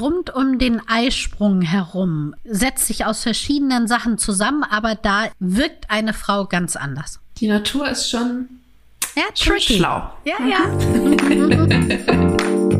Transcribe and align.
rund 0.00 0.34
um 0.34 0.58
den 0.58 0.80
Eisprung 0.88 1.62
herum 1.62 2.34
setzt 2.44 2.86
sich 2.86 3.04
aus 3.04 3.22
verschiedenen 3.22 3.86
Sachen 3.88 4.18
zusammen, 4.18 4.64
aber 4.64 4.94
da 4.94 5.24
wirkt 5.38 5.90
eine 5.90 6.12
Frau 6.14 6.44
ganz 6.46 6.76
anders. 6.76 7.20
Die 7.38 7.48
Natur 7.48 7.88
ist 7.88 8.10
schon, 8.10 8.48
Ja, 9.16 9.24
schon 9.34 9.60
schlau. 9.60 10.12
Ja, 10.24 10.36
ja. 10.46 10.58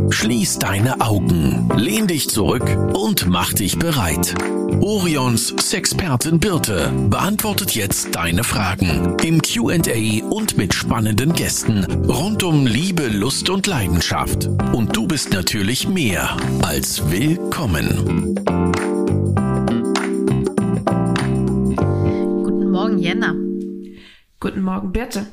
Schließ 0.11 0.59
deine 0.59 1.01
Augen, 1.01 1.71
lehn 1.77 2.07
dich 2.07 2.29
zurück 2.29 2.67
und 2.95 3.27
mach 3.29 3.53
dich 3.53 3.79
bereit. 3.79 4.35
Orions 4.81 5.55
Sexpertin 5.59 6.39
Birte 6.39 6.93
beantwortet 7.09 7.75
jetzt 7.75 8.15
deine 8.15 8.45
Fragen 8.45 9.17
im 9.23 9.41
Q&A 9.43 10.25
und 10.25 10.57
mit 10.57 10.73
spannenden 10.73 11.33
Gästen 11.33 11.85
rund 12.05 12.43
um 12.43 12.67
Liebe, 12.67 13.09
Lust 13.09 13.51
und 13.51 13.67
Leidenschaft. 13.67 14.47
Und 14.73 14.97
du 14.97 15.07
bist 15.07 15.33
natürlich 15.33 15.89
mehr 15.89 16.37
als 16.63 17.11
willkommen. 17.11 18.37
Guten 22.45 22.71
Morgen, 22.71 22.99
Jenna. 22.99 23.35
Guten 24.39 24.63
Morgen, 24.63 24.93
Birte. 24.93 25.27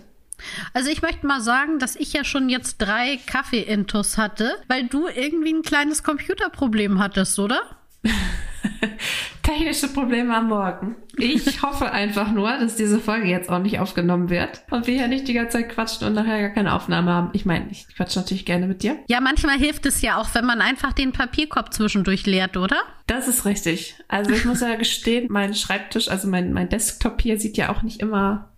Also 0.74 0.90
ich 0.90 1.02
möchte 1.02 1.26
mal 1.26 1.42
sagen, 1.42 1.80
dass 1.80 1.96
ich 1.96 2.14
ja 2.14 2.24
schon 2.24 2.50
jetzt 2.50 2.78
drei 2.80 3.20
Kaffee-Intus 3.28 4.18
hatte, 4.18 4.56
weil 4.68 4.88
du 4.88 5.08
irgendwie 5.08 5.54
ein 5.54 5.62
kleines 5.62 6.04
Computerproblem 6.04 7.00
hattest, 7.00 7.38
oder? 7.40 7.62
Technische 9.44 9.90
Probleme 9.90 10.36
am 10.36 10.48
Morgen. 10.48 10.96
Ich 11.18 11.62
hoffe 11.62 11.92
einfach 11.92 12.32
nur, 12.32 12.58
dass 12.58 12.76
diese 12.76 13.00
Folge 13.00 13.28
jetzt 13.28 13.50
auch 13.50 13.60
nicht 13.60 13.80
aufgenommen 13.80 14.30
wird 14.30 14.64
und 14.72 14.88
wir 14.88 14.96
hier 14.96 15.08
nicht 15.08 15.28
die 15.28 15.34
ganze 15.34 15.58
Zeit 15.58 15.70
quatschen 15.70 16.08
und 16.08 16.14
nachher 16.14 16.42
gar 16.42 16.50
keine 16.50 16.74
Aufnahme 16.74 17.12
haben. 17.12 17.30
Ich 17.34 17.46
meine, 17.46 17.68
ich 17.70 17.88
quatsche 17.96 18.20
natürlich 18.20 18.46
gerne 18.46 18.68
mit 18.68 18.82
dir. 18.82 18.98
Ja, 19.08 19.22
manchmal 19.22 19.58
hilft 19.58 19.86
es 19.86 20.02
ja 20.02 20.18
auch, 20.20 20.34
wenn 20.34 20.46
man 20.46 20.62
einfach 20.62 20.94
den 20.94 21.12
Papierkorb 21.12 21.74
zwischendurch 21.74 22.26
leert, 22.26 22.58
oder? 22.58 22.78
Das 23.08 23.28
ist 23.28 23.46
richtig. 23.46 23.96
Also 24.08 24.32
ich 24.32 24.46
muss 24.46 24.62
ja 24.62 24.76
gestehen, 24.78 25.28
mein 25.30 25.54
Schreibtisch, 25.54 26.10
also 26.10 26.28
mein, 26.28 26.52
mein 26.52 26.70
Desktop 26.70 27.22
hier 27.22 27.40
sieht 27.40 27.58
ja 27.58 27.70
auch 27.70 27.84
nicht 27.84 28.02
immer 28.02 28.50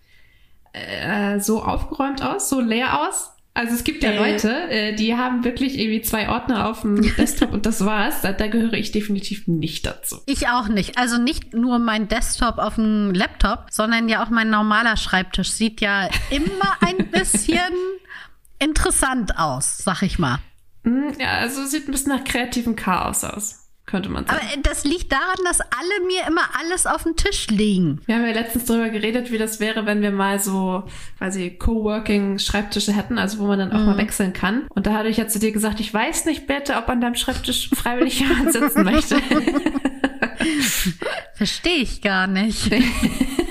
äh, 0.73 1.39
so 1.39 1.64
aufgeräumt 1.64 2.22
aus, 2.22 2.50
so 2.50 2.61
leer 2.61 3.02
aus. 3.02 3.34
Also 3.58 3.73
es 3.73 3.83
gibt 3.83 4.03
ja 4.03 4.11
Äh. 4.11 4.17
Leute, 4.17 4.52
äh, 4.69 4.95
die 4.95 5.16
haben 5.17 5.44
wirklich 5.44 5.80
irgendwie 5.80 6.02
zwei 6.03 6.30
Ordner 6.30 6.69
auf 6.69 6.81
dem 6.81 7.02
Desktop 7.17 7.52
und 7.53 7.66
das 7.66 7.83
war's. 7.83 8.22
Da, 8.22 8.31
da 8.31 8.47
gehöre 8.47 8.73
ich 8.73 8.91
definitiv 8.91 9.47
nicht 9.47 9.86
dazu. 9.86 10.17
Ich 10.27 10.47
auch 10.47 10.67
nicht. 10.67 10.97
Also 10.97 11.17
nicht 11.17 11.53
nur 11.55 11.80
mein 11.80 12.08
Desktop 12.08 12.59
auf 12.59 12.75
dem 12.75 13.14
Laptop, 13.14 13.66
sondern 13.72 14.09
ja 14.09 14.23
auch 14.23 14.30
mein 14.30 14.49
normaler 14.52 14.95
Schreibtisch 14.95 15.49
sieht 15.49 15.81
ja 15.81 16.08
immer 16.30 16.77
ein 16.81 16.97
bisschen 17.11 17.73
interessant 18.59 19.38
aus, 19.38 19.77
sag 19.80 20.02
ich 20.03 20.19
mal. 20.19 20.39
Hm, 20.83 21.14
Ja, 21.19 21.39
also 21.39 21.66
sieht 21.66 21.88
ein 21.88 21.92
bisschen 21.92 22.11
nach 22.16 22.23
kreativem 22.23 22.75
Chaos 22.75 23.23
aus, 23.23 23.67
könnte 23.88 24.09
man 24.09 24.25
sagen. 24.25 24.39
Aber 24.39 24.53
äh, 24.53 24.61
das 24.61 24.83
liegt 24.83 25.11
daran, 25.11 25.38
dass 25.45 25.61
alle 25.61 26.05
mir 26.05 26.27
immer 26.27 26.41
alles 26.59 26.85
auf 26.85 27.03
den 27.03 27.16
Tisch 27.16 27.47
legen. 27.47 28.02
Wir 28.05 28.16
haben 28.16 28.25
ja 28.25 28.33
letztens 28.33 28.66
darüber 28.66 28.89
geredet, 28.89 29.31
wie 29.31 29.38
das 29.38 29.59
wäre, 29.59 29.85
wenn 29.85 30.02
wir 30.02 30.11
mal 30.11 30.39
so 30.39 30.83
quasi 31.17 31.52
Coworking-Schreibtische 31.52 32.93
hätten, 32.93 33.17
also 33.17 33.39
wo 33.39 33.47
man 33.47 33.58
dann 33.58 33.71
auch 33.71 33.85
mal 33.85 33.97
wechseln 33.97 34.33
kann. 34.33 34.67
Und 34.69 34.85
da 34.85 34.93
hatte 34.93 35.08
ich 35.08 35.17
ja 35.17 35.27
zu 35.27 35.39
dir 35.39 35.52
gesagt, 35.52 35.80
ich 35.80 35.91
weiß 35.91 36.25
nicht, 36.25 36.45
bitte, 36.45 36.75
ob 36.75 36.88
an 36.89 37.02
deinem 37.02 37.15
Schreibtisch 37.15 37.69
freiwillig 37.69 38.19
jemand 38.19 38.53
sitzen 38.53 38.83
möchte. 38.83 39.19
Verstehe 41.33 41.77
ich 41.77 42.02
gar 42.02 42.27
nicht. 42.27 42.69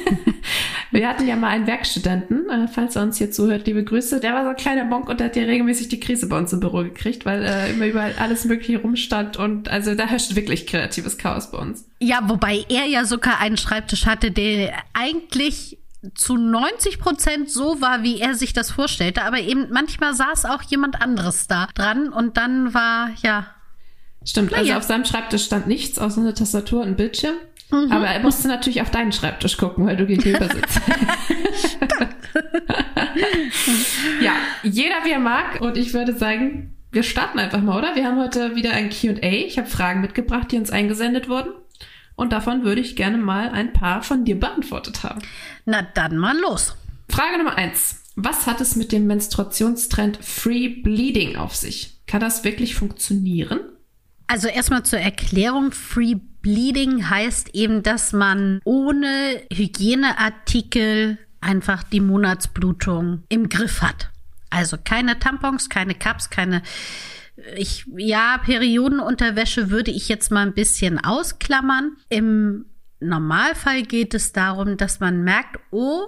Wir 0.97 1.09
hatten 1.09 1.29
ja 1.29 1.37
mal 1.37 1.49
einen 1.49 1.67
Werkstudenten, 1.67 2.49
äh, 2.49 2.69
falls 2.69 2.97
er 2.97 3.03
uns 3.03 3.19
hier 3.19 3.31
zuhört, 3.31 3.67
liebe 3.67 3.85
Grüße. 3.85 4.19
Der 4.19 4.33
war 4.33 4.45
so 4.45 4.49
ein 4.49 4.57
kleiner 4.57 4.85
Monk 4.85 5.11
und 5.11 5.21
der 5.21 5.27
hat 5.27 5.37
ja 5.37 5.43
regelmäßig 5.43 5.89
die 5.89 6.01
Krise 6.01 6.27
bei 6.27 6.39
uns 6.39 6.55
im 6.55 6.61
Büro 6.61 6.85
gekriegt, 6.85 7.27
weil 7.27 7.45
äh, 7.45 7.71
immer 7.71 7.87
überall 7.87 8.15
alles 8.19 8.47
Mögliche 8.47 8.79
rumstand 8.79 9.37
und 9.37 9.69
also 9.69 9.95
da 9.95 10.07
herrscht 10.07 10.35
wirklich 10.37 10.67
kreatives 10.67 11.19
Chaos 11.19 11.51
bei 11.51 11.59
uns. 11.59 11.87
Ja, 12.01 12.21
wobei 12.29 12.65
er 12.71 12.87
ja 12.87 13.05
sogar 13.05 13.41
einen 13.41 13.59
Schreibtisch 13.59 14.07
hatte, 14.07 14.31
der 14.31 14.73
eigentlich 14.95 15.79
zu 16.15 16.39
90 16.39 16.99
Prozent 16.99 17.51
so 17.51 17.83
war, 17.83 18.03
wie 18.03 18.19
er 18.19 18.35
sich 18.35 18.55
das 18.55 18.71
vorstellte. 18.71 19.23
Aber 19.25 19.39
eben 19.39 19.67
manchmal 19.71 20.15
saß 20.15 20.47
auch 20.47 20.63
jemand 20.63 21.03
anderes 21.03 21.47
da 21.47 21.69
dran 21.75 22.09
und 22.09 22.39
dann 22.39 22.73
war, 22.73 23.11
ja, 23.23 23.49
Stimmt, 24.25 24.53
Na 24.53 24.59
also 24.59 24.73
auf 24.73 24.83
seinem 24.83 25.05
Schreibtisch 25.05 25.45
stand 25.45 25.67
nichts 25.69 25.99
außer 25.99 26.21
eine 26.21 26.35
Tastatur 26.35 26.81
und 26.81 26.89
ein 26.89 26.97
Bildschirm. 26.97 27.37
Aber 27.71 28.07
er 28.07 28.21
musste 28.21 28.49
natürlich 28.49 28.81
auf 28.81 28.91
deinen 28.91 29.13
Schreibtisch 29.13 29.57
gucken, 29.57 29.87
weil 29.87 29.97
du 29.97 30.07
gegenüber 30.07 30.49
sitzt. 30.49 30.81
ja, 34.21 34.33
jeder 34.63 35.05
wie 35.05 35.11
er 35.11 35.19
mag. 35.19 35.61
Und 35.61 35.77
ich 35.77 35.93
würde 35.93 36.17
sagen, 36.17 36.77
wir 36.93 37.03
starten 37.03 37.39
einfach 37.39 37.61
mal, 37.61 37.77
oder? 37.79 37.97
Wir 37.97 38.05
haben 38.05 38.21
heute 38.21 38.55
wieder 38.55 38.71
ein 38.73 38.91
Q&A. 38.91 39.21
Ich 39.21 39.59
habe 39.59 39.69
Fragen 39.69 40.01
mitgebracht, 40.01 40.53
die 40.53 40.59
uns 40.59 40.71
eingesendet 40.71 41.29
wurden. 41.29 41.51
Und 42.15 42.33
davon 42.33 42.65
würde 42.65 42.81
ich 42.81 42.97
gerne 42.97 43.19
mal 43.19 43.51
ein 43.51 43.73
paar 43.73 44.03
von 44.03 44.25
dir 44.25 44.39
beantwortet 44.39 45.03
haben. 45.03 45.21
na 45.65 45.83
dann 45.83 46.17
mal 46.17 46.37
los. 46.39 46.77
Frage 47.09 47.39
Nummer 47.39 47.57
eins. 47.57 48.03
Was 48.15 48.47
hat 48.47 48.63
es 48.63 48.77
mit 48.77 48.93
dem 48.93 49.07
Menstruationstrend 49.07 50.19
Free 50.23 50.69
Bleeding 50.69 51.37
auf 51.37 51.55
sich? 51.55 51.99
Kann 52.07 52.21
das 52.21 52.45
wirklich 52.45 52.75
funktionieren? 52.75 53.61
Also 54.27 54.49
erstmal 54.49 54.83
zur 54.83 54.99
Erklärung, 54.99 55.73
Free 55.73 56.17
Bleeding 56.43 57.09
heißt 57.09 57.55
eben, 57.55 57.83
dass 57.83 58.13
man 58.13 58.61
ohne 58.65 59.43
Hygieneartikel 59.53 61.19
einfach 61.41 61.83
die 61.83 62.01
Monatsblutung 62.01 63.25
im 63.29 63.49
Griff 63.49 63.83
hat. 63.83 64.11
Also 64.51 64.77
keine 64.83 65.19
Tampons, 65.19 65.69
keine 65.69 65.95
Cups, 65.95 66.31
keine 66.31 66.63
ich 67.57 67.85
ja, 67.97 68.39
Periodenunterwäsche 68.39 69.71
würde 69.71 69.91
ich 69.91 70.09
jetzt 70.09 70.31
mal 70.31 70.47
ein 70.47 70.55
bisschen 70.55 70.99
ausklammern. 70.99 71.97
Im 72.09 72.67
Normalfall 73.01 73.83
geht 73.83 74.15
es 74.15 74.33
darum, 74.33 74.77
dass 74.77 75.01
man 75.01 75.23
merkt, 75.23 75.59
oh, 75.71 76.07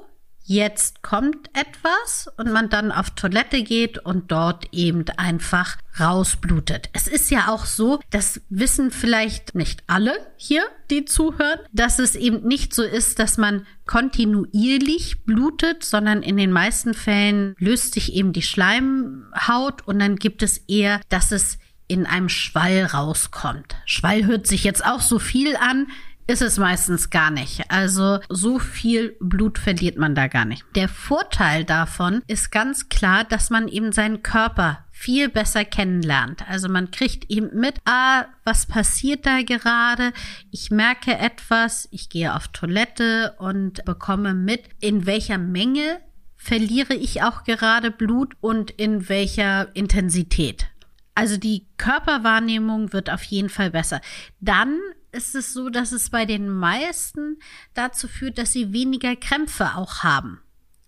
jetzt 0.48 1.02
kommt 1.02 1.50
etwas 1.52 2.28
und 2.38 2.50
man 2.50 2.70
dann 2.70 2.90
auf 2.90 3.10
Toilette 3.10 3.62
geht 3.62 3.98
und 3.98 4.32
dort 4.32 4.66
eben 4.72 5.04
einfach 5.18 5.76
rausblutet. 6.00 6.88
Es 6.94 7.06
ist 7.06 7.30
ja 7.30 7.48
auch 7.48 7.66
so, 7.66 8.00
das 8.10 8.40
wissen 8.48 8.90
vielleicht 8.90 9.54
nicht 9.54 9.84
alle 9.88 10.12
hier, 10.36 10.64
die 10.90 11.04
zuhören, 11.04 11.60
dass 11.72 11.98
es 11.98 12.14
eben 12.14 12.48
nicht 12.48 12.74
so 12.74 12.82
ist, 12.82 13.18
dass 13.18 13.36
man 13.36 13.66
kontinuierlich 13.86 15.24
blutet, 15.24 15.84
sondern 15.84 16.22
in 16.22 16.38
den 16.38 16.50
meisten 16.50 16.94
Fällen 16.94 17.54
löst 17.58 17.92
sich 17.92 18.14
eben 18.14 18.32
die 18.32 18.42
Schleimhaut 18.42 19.86
und 19.86 19.98
dann 19.98 20.16
gibt 20.16 20.42
es 20.42 20.58
eher, 20.66 21.00
dass 21.10 21.30
es 21.30 21.58
in 21.88 22.06
einem 22.06 22.28
Schwall 22.28 22.84
rauskommt. 22.84 23.76
Schwall 23.84 24.24
hört 24.24 24.46
sich 24.46 24.64
jetzt 24.64 24.84
auch 24.84 25.00
so 25.00 25.18
viel 25.18 25.56
an, 25.56 25.88
ist 26.28 26.42
es 26.42 26.58
meistens 26.58 27.08
gar 27.08 27.30
nicht. 27.30 27.70
Also 27.70 28.20
so 28.28 28.58
viel 28.58 29.16
Blut 29.18 29.58
verliert 29.58 29.96
man 29.96 30.14
da 30.14 30.28
gar 30.28 30.44
nicht. 30.44 30.62
Der 30.74 30.88
Vorteil 30.88 31.64
davon 31.64 32.22
ist 32.26 32.52
ganz 32.52 32.90
klar, 32.90 33.24
dass 33.24 33.48
man 33.48 33.66
eben 33.66 33.92
seinen 33.92 34.22
Körper 34.22 34.84
viel 34.90 35.30
besser 35.30 35.64
kennenlernt. 35.64 36.46
Also 36.46 36.68
man 36.68 36.90
kriegt 36.90 37.30
eben 37.30 37.58
mit, 37.58 37.76
ah, 37.86 38.26
was 38.44 38.66
passiert 38.66 39.24
da 39.24 39.40
gerade? 39.40 40.12
Ich 40.50 40.70
merke 40.70 41.16
etwas, 41.16 41.88
ich 41.92 42.10
gehe 42.10 42.34
auf 42.34 42.48
Toilette 42.48 43.34
und 43.38 43.84
bekomme 43.86 44.34
mit, 44.34 44.64
in 44.80 45.06
welcher 45.06 45.38
Menge 45.38 46.00
verliere 46.36 46.94
ich 46.94 47.22
auch 47.22 47.44
gerade 47.44 47.90
Blut 47.90 48.34
und 48.40 48.70
in 48.70 49.08
welcher 49.08 49.74
Intensität. 49.74 50.66
Also 51.14 51.38
die 51.38 51.66
Körperwahrnehmung 51.78 52.92
wird 52.92 53.10
auf 53.10 53.22
jeden 53.24 53.48
Fall 53.48 53.70
besser. 53.70 54.00
Dann 54.40 54.78
ist 55.12 55.34
es 55.34 55.52
so, 55.52 55.70
dass 55.70 55.92
es 55.92 56.10
bei 56.10 56.24
den 56.24 56.48
meisten 56.48 57.38
dazu 57.74 58.08
führt, 58.08 58.38
dass 58.38 58.52
sie 58.52 58.72
weniger 58.72 59.16
Krämpfe 59.16 59.76
auch 59.76 60.02
haben. 60.02 60.40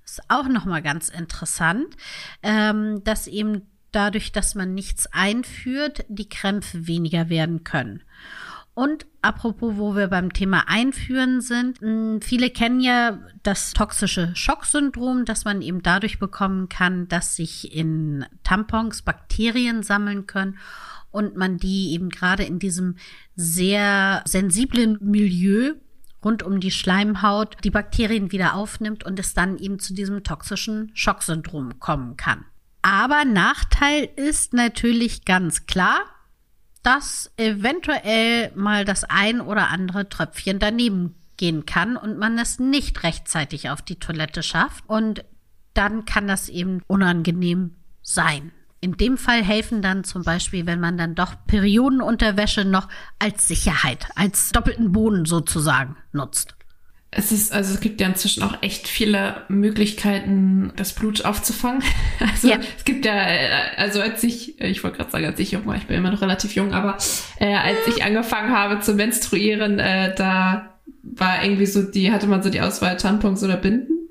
Ist 0.04 0.22
auch 0.28 0.48
nochmal 0.48 0.82
ganz 0.82 1.08
interessant, 1.08 1.96
ähm, 2.42 3.02
dass 3.04 3.26
eben 3.26 3.62
dadurch, 3.92 4.32
dass 4.32 4.54
man 4.54 4.74
nichts 4.74 5.06
einführt, 5.06 6.04
die 6.08 6.28
Krämpfe 6.28 6.86
weniger 6.86 7.28
werden 7.28 7.64
können. 7.64 8.02
Und 8.74 9.04
apropos, 9.20 9.74
wo 9.76 9.96
wir 9.96 10.08
beim 10.08 10.32
Thema 10.32 10.68
Einführen 10.68 11.40
sind, 11.40 11.78
viele 12.24 12.50
kennen 12.50 12.80
ja 12.80 13.18
das 13.42 13.72
toxische 13.72 14.34
Schocksyndrom, 14.34 15.24
das 15.24 15.44
man 15.44 15.60
eben 15.60 15.82
dadurch 15.82 16.18
bekommen 16.18 16.68
kann, 16.68 17.08
dass 17.08 17.36
sich 17.36 17.74
in 17.74 18.24
Tampons 18.44 19.02
Bakterien 19.02 19.82
sammeln 19.82 20.26
können 20.26 20.56
und 21.10 21.36
man 21.36 21.58
die 21.58 21.92
eben 21.92 22.08
gerade 22.08 22.44
in 22.44 22.58
diesem 22.58 22.96
sehr 23.36 24.22
sensiblen 24.26 24.98
Milieu 25.00 25.74
rund 26.24 26.42
um 26.42 26.60
die 26.60 26.70
Schleimhaut 26.70 27.56
die 27.64 27.70
Bakterien 27.70 28.32
wieder 28.32 28.54
aufnimmt 28.54 29.04
und 29.04 29.18
es 29.18 29.34
dann 29.34 29.58
eben 29.58 29.78
zu 29.78 29.94
diesem 29.94 30.22
toxischen 30.22 30.90
Schocksyndrom 30.94 31.78
kommen 31.78 32.16
kann. 32.16 32.44
Aber 32.82 33.24
Nachteil 33.24 34.08
ist 34.16 34.52
natürlich 34.52 35.24
ganz 35.24 35.66
klar, 35.66 36.00
dass 36.82 37.30
eventuell 37.36 38.52
mal 38.54 38.84
das 38.84 39.04
ein 39.04 39.40
oder 39.40 39.68
andere 39.68 40.08
Tröpfchen 40.08 40.58
daneben 40.58 41.14
gehen 41.36 41.66
kann 41.66 41.96
und 41.96 42.18
man 42.18 42.38
es 42.38 42.58
nicht 42.58 43.02
rechtzeitig 43.02 43.70
auf 43.70 43.82
die 43.82 43.98
Toilette 43.98 44.42
schafft. 44.42 44.84
Und 44.88 45.24
dann 45.74 46.04
kann 46.04 46.26
das 46.26 46.48
eben 46.48 46.82
unangenehm 46.86 47.76
sein. 48.02 48.52
In 48.82 48.96
dem 48.96 49.18
Fall 49.18 49.44
helfen 49.44 49.82
dann 49.82 50.04
zum 50.04 50.22
Beispiel, 50.22 50.64
wenn 50.64 50.80
man 50.80 50.96
dann 50.96 51.14
doch 51.14 51.34
Periodenunterwäsche 51.46 52.64
noch 52.64 52.88
als 53.18 53.46
Sicherheit, 53.46 54.08
als 54.14 54.52
doppelten 54.52 54.92
Boden 54.92 55.26
sozusagen 55.26 55.96
nutzt. 56.12 56.56
Es 57.12 57.32
ist, 57.32 57.52
also 57.52 57.74
es 57.74 57.80
gibt 57.80 58.00
ja 58.00 58.06
inzwischen 58.06 58.44
auch 58.44 58.62
echt 58.62 58.86
viele 58.86 59.42
Möglichkeiten, 59.48 60.72
das 60.76 60.94
Blut 60.94 61.24
aufzufangen. 61.24 61.82
Also 62.20 62.48
ja. 62.48 62.58
es 62.76 62.84
gibt 62.84 63.06
ja, 63.06 63.14
also 63.76 64.00
als 64.00 64.22
ich, 64.22 64.60
ich 64.60 64.84
wollte 64.84 64.98
gerade 64.98 65.10
sagen, 65.10 65.24
als 65.24 65.38
ich 65.40 65.52
jung 65.52 65.64
war, 65.66 65.76
ich 65.76 65.86
bin 65.86 65.96
immer 65.96 66.10
noch 66.10 66.20
relativ 66.20 66.54
jung, 66.54 66.74
aber 66.74 66.98
äh, 67.38 67.54
als 67.54 67.78
ich 67.86 68.04
angefangen 68.04 68.52
habe 68.54 68.80
zu 68.80 68.92
menstruieren, 68.92 69.78
äh, 69.78 70.14
da 70.14 70.78
war 71.02 71.42
irgendwie 71.42 71.66
so, 71.66 71.82
die 71.82 72.12
hatte 72.12 72.26
man 72.26 72.42
so 72.42 72.50
die 72.50 72.60
Auswahl 72.60 72.96
Tampons 72.98 73.42
oder 73.42 73.56
Binden. 73.56 74.10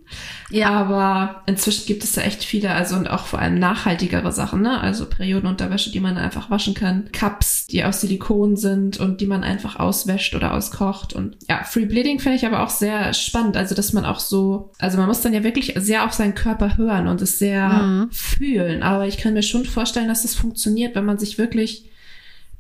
Ja. 0.50 0.70
Aber 0.72 1.44
inzwischen 1.46 1.86
gibt 1.86 2.04
es 2.04 2.14
da 2.14 2.22
echt 2.22 2.44
viele, 2.44 2.72
also 2.72 2.96
und 2.96 3.10
auch 3.10 3.26
vor 3.26 3.40
allem 3.40 3.60
nachhaltigere 3.60 4.32
Sachen, 4.32 4.62
ne? 4.62 4.80
Also 4.82 5.06
Periodenunterwäsche, 5.06 5.92
die 5.92 6.00
man 6.00 6.18
einfach 6.18 6.50
waschen 6.50 6.74
kann. 6.74 7.12
Cups, 7.12 7.68
die 7.68 7.84
aus 7.84 8.02
Silikon 8.02 8.56
sind 8.56 9.00
und 9.00 9.22
die 9.22 9.28
man 9.28 9.44
einfach 9.44 9.78
auswäscht 9.78 10.36
oder 10.36 10.54
auskocht. 10.54 11.14
Und 11.14 11.38
ja, 11.48 11.64
Free 11.64 11.86
Bleeding 11.86 12.20
finde 12.20 12.38
ich 12.38 12.46
aber 12.46 12.64
auch 12.64 12.70
sehr 12.70 13.14
spannend. 13.14 13.58
Also, 13.58 13.76
dass 13.76 13.94
man 13.94 14.06
auch 14.06 14.20
so, 14.20 14.72
also 14.80 14.98
man 14.98 15.08
muss 15.08 15.22
dann 15.22 15.34
ja 15.34 15.44
wirklich 15.44 15.74
sehr 15.78 16.06
auf 16.06 16.14
seinen 16.14 16.36
Körper 16.36 16.78
hören 16.78 17.08
und 17.08 17.22
es 17.22 17.40
sehr 17.40 17.70
mhm. 17.70 18.12
fühlen. 18.12 18.84
Aber 18.84 19.08
ich 19.08 19.18
kann 19.18 19.34
mir 19.34 19.44
schon 19.44 19.66
vorstellen, 19.66 20.08
dass 20.08 20.26
es 20.26 20.32
das 20.32 20.36
funktioniert, 20.36 20.96
wenn 20.96 21.06
man 21.06 21.18
sich 21.18 21.38
wirklich 21.38 21.90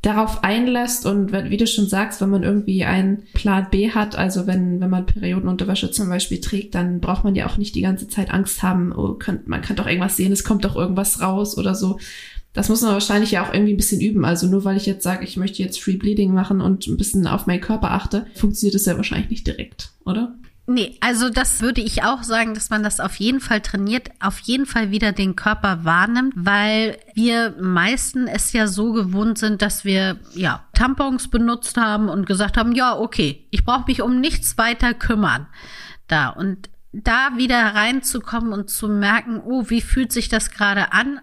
darauf 0.01 0.43
einlässt 0.43 1.05
und 1.05 1.33
wie 1.33 1.57
du 1.57 1.67
schon 1.67 1.87
sagst, 1.87 2.21
wenn 2.21 2.29
man 2.29 2.43
irgendwie 2.43 2.85
einen 2.85 3.23
Plan 3.33 3.67
B 3.69 3.91
hat, 3.91 4.15
also 4.15 4.47
wenn, 4.47 4.79
wenn 4.79 4.89
man 4.89 5.05
Periodenunterwäsche 5.05 5.91
zum 5.91 6.07
Beispiel 6.07 6.39
trägt, 6.39 6.73
dann 6.73 7.01
braucht 7.01 7.25
man 7.25 7.35
ja 7.35 7.47
auch 7.47 7.57
nicht 7.57 7.75
die 7.75 7.81
ganze 7.81 8.07
Zeit 8.07 8.31
Angst 8.31 8.63
haben, 8.63 8.93
oh, 8.95 9.15
könnt, 9.15 9.49
man 9.49 9.61
kann 9.61 9.75
doch 9.75 9.87
irgendwas 9.87 10.15
sehen, 10.15 10.31
es 10.31 10.45
kommt 10.45 10.63
doch 10.63 10.77
irgendwas 10.77 11.21
raus 11.21 11.57
oder 11.57 11.75
so. 11.75 11.99
Das 12.53 12.69
muss 12.69 12.81
man 12.81 12.93
wahrscheinlich 12.93 13.31
ja 13.31 13.45
auch 13.45 13.53
irgendwie 13.53 13.73
ein 13.73 13.77
bisschen 13.77 14.01
üben. 14.01 14.25
Also 14.25 14.47
nur 14.47 14.63
weil 14.63 14.77
ich 14.77 14.85
jetzt 14.85 15.03
sage, 15.03 15.23
ich 15.23 15.37
möchte 15.37 15.61
jetzt 15.61 15.79
Free 15.81 15.97
Bleeding 15.97 16.33
machen 16.33 16.61
und 16.61 16.87
ein 16.87 16.97
bisschen 16.97 17.27
auf 17.27 17.45
meinen 17.45 17.61
Körper 17.61 17.91
achte, 17.91 18.25
funktioniert 18.35 18.75
das 18.75 18.85
ja 18.85 18.95
wahrscheinlich 18.95 19.29
nicht 19.29 19.47
direkt, 19.47 19.91
oder? 20.05 20.35
Nee, 20.71 21.00
also 21.01 21.31
das 21.31 21.62
würde 21.62 21.81
ich 21.81 22.04
auch 22.04 22.21
sagen, 22.21 22.54
dass 22.54 22.69
man 22.69 22.83
das 22.83 23.00
auf 23.00 23.16
jeden 23.16 23.39
Fall 23.39 23.60
trainiert, 23.60 24.12
auf 24.19 24.38
jeden 24.42 24.68
Fall 24.68 24.92
wieder 24.92 25.13
den 25.13 25.36
Körper 25.36 25.83
wahrnimmt, 25.83 26.33
weil 26.36 27.00
wir 27.16 27.56
meisten 27.60 28.27
es 28.27 28.54
ja 28.54 28.68
so 28.68 28.94
gewohnt 28.94 29.39
sind, 29.39 29.63
dass 29.63 29.83
wir 29.83 30.19
ja 30.36 30.63
Tampons 30.74 31.31
benutzt 31.31 31.75
haben 31.77 32.07
und 32.07 32.27
gesagt 32.27 32.56
haben, 32.56 32.74
ja, 32.74 32.95
okay, 32.95 33.48
ich 33.50 33.66
brauche 33.66 33.86
mich 33.88 34.04
um 34.04 34.21
nichts 34.21 34.60
weiter 34.60 34.94
kümmern. 34.94 35.48
Da 36.06 36.30
und 36.30 36.69
da 36.92 37.30
wieder 37.36 37.74
reinzukommen 37.74 38.54
und 38.54 38.69
zu 38.69 38.89
merken, 38.89 39.42
oh, 39.44 39.66
wie 39.69 39.81
fühlt 39.81 40.12
sich 40.12 40.30
das 40.30 40.51
gerade 40.51 40.94
an? 40.94 41.19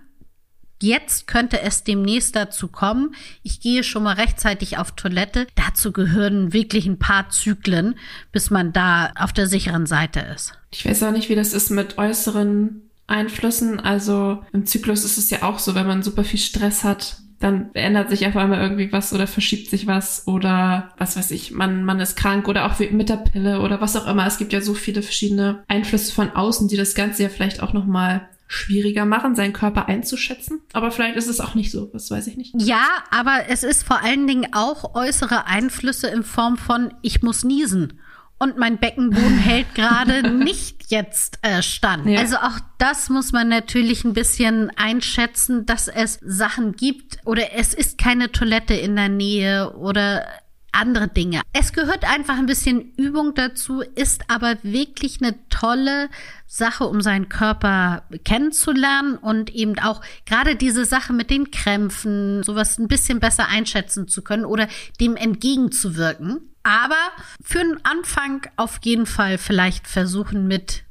Jetzt 0.80 1.26
könnte 1.26 1.62
es 1.62 1.84
demnächst 1.84 2.36
dazu 2.36 2.68
kommen. 2.68 3.14
Ich 3.42 3.60
gehe 3.60 3.82
schon 3.82 4.02
mal 4.02 4.14
rechtzeitig 4.14 4.78
auf 4.78 4.92
Toilette. 4.92 5.46
Dazu 5.54 5.92
gehören 5.92 6.52
wirklich 6.52 6.86
ein 6.86 6.98
paar 6.98 7.30
Zyklen, 7.30 7.94
bis 8.32 8.50
man 8.50 8.72
da 8.72 9.12
auf 9.18 9.32
der 9.32 9.46
sicheren 9.46 9.86
Seite 9.86 10.20
ist. 10.34 10.52
Ich 10.70 10.84
weiß 10.84 11.02
auch 11.04 11.12
nicht, 11.12 11.28
wie 11.28 11.34
das 11.34 11.54
ist 11.54 11.70
mit 11.70 11.96
äußeren 11.96 12.82
Einflüssen. 13.06 13.80
Also 13.80 14.42
im 14.52 14.66
Zyklus 14.66 15.04
ist 15.04 15.16
es 15.16 15.30
ja 15.30 15.42
auch 15.42 15.58
so, 15.58 15.74
wenn 15.74 15.86
man 15.86 16.02
super 16.02 16.24
viel 16.24 16.40
Stress 16.40 16.84
hat, 16.84 17.18
dann 17.38 17.70
ändert 17.74 18.08
sich 18.08 18.26
auf 18.26 18.36
einmal 18.36 18.60
irgendwie 18.60 18.92
was 18.92 19.12
oder 19.12 19.26
verschiebt 19.26 19.68
sich 19.68 19.86
was 19.86 20.26
oder 20.26 20.90
was 20.96 21.16
weiß 21.16 21.30
ich, 21.32 21.52
man, 21.52 21.84
man 21.84 22.00
ist 22.00 22.16
krank 22.16 22.48
oder 22.48 22.66
auch 22.66 22.78
mit 22.78 23.08
der 23.08 23.16
Pille 23.16 23.60
oder 23.60 23.80
was 23.80 23.96
auch 23.96 24.06
immer. 24.06 24.26
Es 24.26 24.38
gibt 24.38 24.52
ja 24.52 24.60
so 24.60 24.74
viele 24.74 25.02
verschiedene 25.02 25.62
Einflüsse 25.68 26.12
von 26.12 26.30
außen, 26.30 26.68
die 26.68 26.76
das 26.76 26.94
Ganze 26.94 27.24
ja 27.24 27.28
vielleicht 27.28 27.62
auch 27.62 27.72
nochmal 27.72 28.28
schwieriger 28.46 29.04
machen, 29.04 29.34
seinen 29.34 29.52
Körper 29.52 29.88
einzuschätzen. 29.88 30.60
Aber 30.72 30.90
vielleicht 30.90 31.16
ist 31.16 31.28
es 31.28 31.40
auch 31.40 31.54
nicht 31.54 31.70
so, 31.70 31.86
das 31.86 32.10
weiß 32.10 32.26
ich 32.28 32.36
nicht. 32.36 32.54
Ja, 32.58 32.86
aber 33.10 33.48
es 33.48 33.62
ist 33.62 33.82
vor 33.82 34.02
allen 34.02 34.26
Dingen 34.26 34.48
auch 34.52 34.94
äußere 34.94 35.46
Einflüsse 35.46 36.08
in 36.08 36.22
Form 36.22 36.56
von, 36.56 36.94
ich 37.02 37.22
muss 37.22 37.44
niesen. 37.44 38.00
Und 38.38 38.58
mein 38.58 38.78
Beckenboden 38.78 39.38
hält 39.44 39.74
gerade 39.74 40.30
nicht 40.30 40.90
jetzt 40.90 41.38
äh, 41.42 41.62
stand. 41.62 42.06
Ja. 42.06 42.20
Also 42.20 42.36
auch 42.36 42.60
das 42.78 43.08
muss 43.08 43.32
man 43.32 43.48
natürlich 43.48 44.04
ein 44.04 44.12
bisschen 44.12 44.70
einschätzen, 44.76 45.66
dass 45.66 45.88
es 45.88 46.20
Sachen 46.22 46.72
gibt 46.72 47.18
oder 47.24 47.54
es 47.54 47.74
ist 47.74 47.98
keine 47.98 48.30
Toilette 48.30 48.74
in 48.74 48.94
der 48.94 49.08
Nähe 49.08 49.74
oder 49.76 50.26
andere 50.76 51.08
Dinge. 51.08 51.40
Es 51.52 51.72
gehört 51.72 52.04
einfach 52.04 52.36
ein 52.36 52.46
bisschen 52.46 52.92
Übung 52.96 53.34
dazu, 53.34 53.80
ist 53.80 54.30
aber 54.30 54.56
wirklich 54.62 55.20
eine 55.20 55.34
tolle 55.48 56.08
Sache, 56.46 56.84
um 56.84 57.00
seinen 57.00 57.28
Körper 57.28 58.04
kennenzulernen 58.24 59.16
und 59.16 59.54
eben 59.54 59.78
auch 59.78 60.02
gerade 60.26 60.56
diese 60.56 60.84
Sache 60.84 61.12
mit 61.12 61.30
den 61.30 61.50
Krämpfen, 61.50 62.42
sowas 62.42 62.78
ein 62.78 62.88
bisschen 62.88 63.20
besser 63.20 63.48
einschätzen 63.48 64.08
zu 64.08 64.22
können 64.22 64.44
oder 64.44 64.68
dem 65.00 65.16
entgegenzuwirken. 65.16 66.40
Aber 66.62 66.96
für 67.42 67.58
den 67.58 67.78
Anfang 67.84 68.42
auf 68.56 68.80
jeden 68.82 69.06
Fall 69.06 69.38
vielleicht 69.38 69.86
versuchen 69.86 70.46
mit 70.46 70.84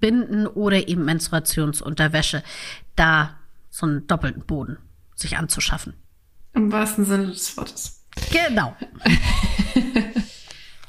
Binden 0.00 0.46
oder 0.46 0.88
eben 0.88 1.04
Menstruationsunterwäsche 1.04 2.42
da 2.94 3.36
so 3.70 3.86
einen 3.86 4.06
doppelten 4.06 4.44
Boden 4.44 4.78
sich 5.14 5.36
anzuschaffen. 5.36 5.94
Im 6.54 6.70
wahrsten 6.72 7.04
Sinne 7.04 7.26
des 7.26 7.56
Wortes. 7.56 7.95
Genau. 8.30 8.76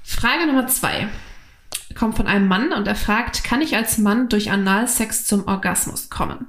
Frage 0.04 0.48
Nummer 0.48 0.68
zwei 0.68 1.07
kommt 1.98 2.16
von 2.16 2.28
einem 2.28 2.48
Mann 2.48 2.72
und 2.74 2.88
er 2.88 2.95
fragt, 2.95 3.44
kann 3.44 3.62
ich 3.62 3.75
als 3.75 3.98
Mann 3.98 4.30
durch 4.30 4.51
Analsex 4.51 5.25
zum 5.25 5.48
Orgasmus 5.48 6.10
kommen? 6.10 6.48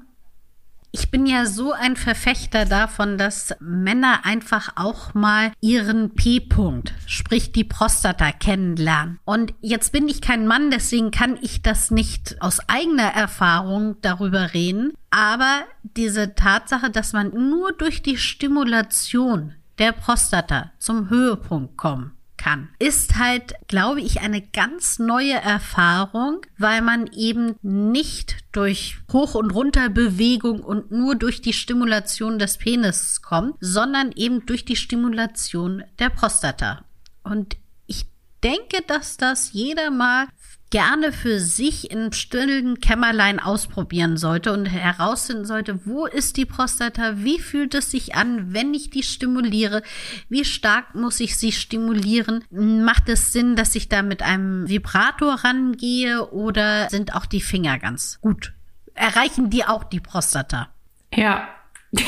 Ich 0.90 1.11
bin 1.11 1.26
ja 1.26 1.44
so 1.44 1.73
ein 1.73 1.96
Verfechter 1.96 2.64
davon, 2.64 3.19
dass 3.19 3.55
Männer 3.61 4.25
einfach 4.25 4.70
auch 4.76 5.12
mal 5.12 5.52
ihren 5.61 6.14
P-Punkt, 6.14 6.94
sprich 7.06 7.52
die 7.52 7.64
Prostata, 7.64 8.32
kennenlernen. 8.32 9.19
Und 9.26 9.52
jetzt 9.61 9.93
bin 9.93 10.08
ich 10.08 10.23
kein 10.23 10.46
Mann, 10.46 10.70
deswegen 10.70 11.11
kann 11.11 11.38
ich 11.43 11.61
das 11.61 11.91
nicht 11.91 12.41
aus 12.41 12.61
eigener 12.69 13.08
Erfahrung 13.08 13.96
darüber 14.00 14.55
reden. 14.55 14.94
Aber 15.11 15.61
diese 15.82 16.34
Tatsache, 16.34 16.91
dass 16.91 17.12
man 17.12 17.32
nur 17.50 17.73
durch 17.73 18.02
die 18.02 18.17
Stimulation 18.17 19.55
der 19.78 19.92
Prostata 19.92 20.72
zum 20.78 21.10
Höhepunkt 21.10 21.76
kommen 21.76 22.19
kann, 22.38 22.69
ist 22.78 23.16
halt, 23.16 23.54
glaube 23.66 24.00
ich, 24.00 24.20
eine 24.20 24.40
ganz 24.40 24.98
neue 24.98 25.34
Erfahrung, 25.34 26.40
weil 26.56 26.80
man 26.80 27.08
eben 27.08 27.56
nicht 27.62 28.36
durch 28.52 28.96
Hoch- 29.12 29.34
und 29.34 29.50
Runterbewegung 29.50 30.60
und 30.60 30.90
nur 30.90 31.16
durch 31.16 31.42
die 31.42 31.52
Stimulation 31.52 32.38
des 32.38 32.56
Penis 32.56 33.20
kommt, 33.20 33.56
sondern 33.60 34.12
eben 34.12 34.46
durch 34.46 34.64
die 34.64 34.76
Stimulation 34.76 35.82
der 35.98 36.08
Prostata. 36.08 36.84
Und 37.22 37.56
ich 37.86 38.06
denke, 38.43 38.82
dass 38.86 39.17
das 39.17 39.53
jeder 39.53 39.91
mal 39.91 40.26
gerne 40.70 41.13
für 41.13 41.41
sich 41.41 41.91
im 41.91 42.13
stillen 42.13 42.81
Kämmerlein 42.81 43.41
ausprobieren 43.41 44.17
sollte 44.17 44.53
und 44.53 44.67
herausfinden 44.67 45.46
sollte, 45.46 45.87
wo 45.87 46.06
ist 46.06 46.37
die 46.37 46.44
Prostata, 46.44 47.15
wie 47.17 47.39
fühlt 47.39 47.75
es 47.75 47.91
sich 47.91 48.15
an, 48.15 48.53
wenn 48.53 48.75
ich 48.75 48.91
die 48.91 49.03
stimuliere, 49.03 49.82
wie 50.29 50.44
stark 50.44 50.94
muss 50.94 51.20
ich 51.20 51.39
sie 51.39 51.53
stimulieren, 51.53 52.44
macht 52.51 53.08
es 53.08 53.32
Sinn, 53.32 53.56
dass 53.56 53.75
ich 53.75 53.89
da 53.89 54.03
mit 54.03 54.22
einem 54.22 54.69
Vibrator 54.69 55.34
rangehe 55.44 56.31
oder 56.31 56.91
sind 56.91 57.15
auch 57.15 57.27
die 57.27 57.41
Finger 57.41 57.79
ganz 57.79 58.20
gut? 58.20 58.53
Erreichen 58.94 59.48
die 59.48 59.65
auch 59.65 59.84
die 59.84 60.01
Prostata? 60.01 60.69
Ja. 61.15 61.48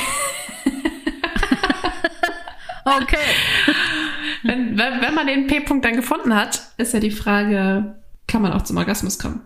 okay. 2.84 3.16
Wenn, 4.42 4.76
wenn, 4.76 5.00
wenn 5.00 5.14
man 5.14 5.26
den 5.26 5.46
P-Punkt 5.46 5.84
dann 5.84 5.96
gefunden 5.96 6.34
hat, 6.34 6.60
ist 6.76 6.92
ja 6.92 7.00
die 7.00 7.10
Frage, 7.10 7.99
kann 8.30 8.42
man 8.42 8.52
auch 8.52 8.62
zum 8.62 8.76
Orgasmus 8.76 9.18
kommen. 9.18 9.40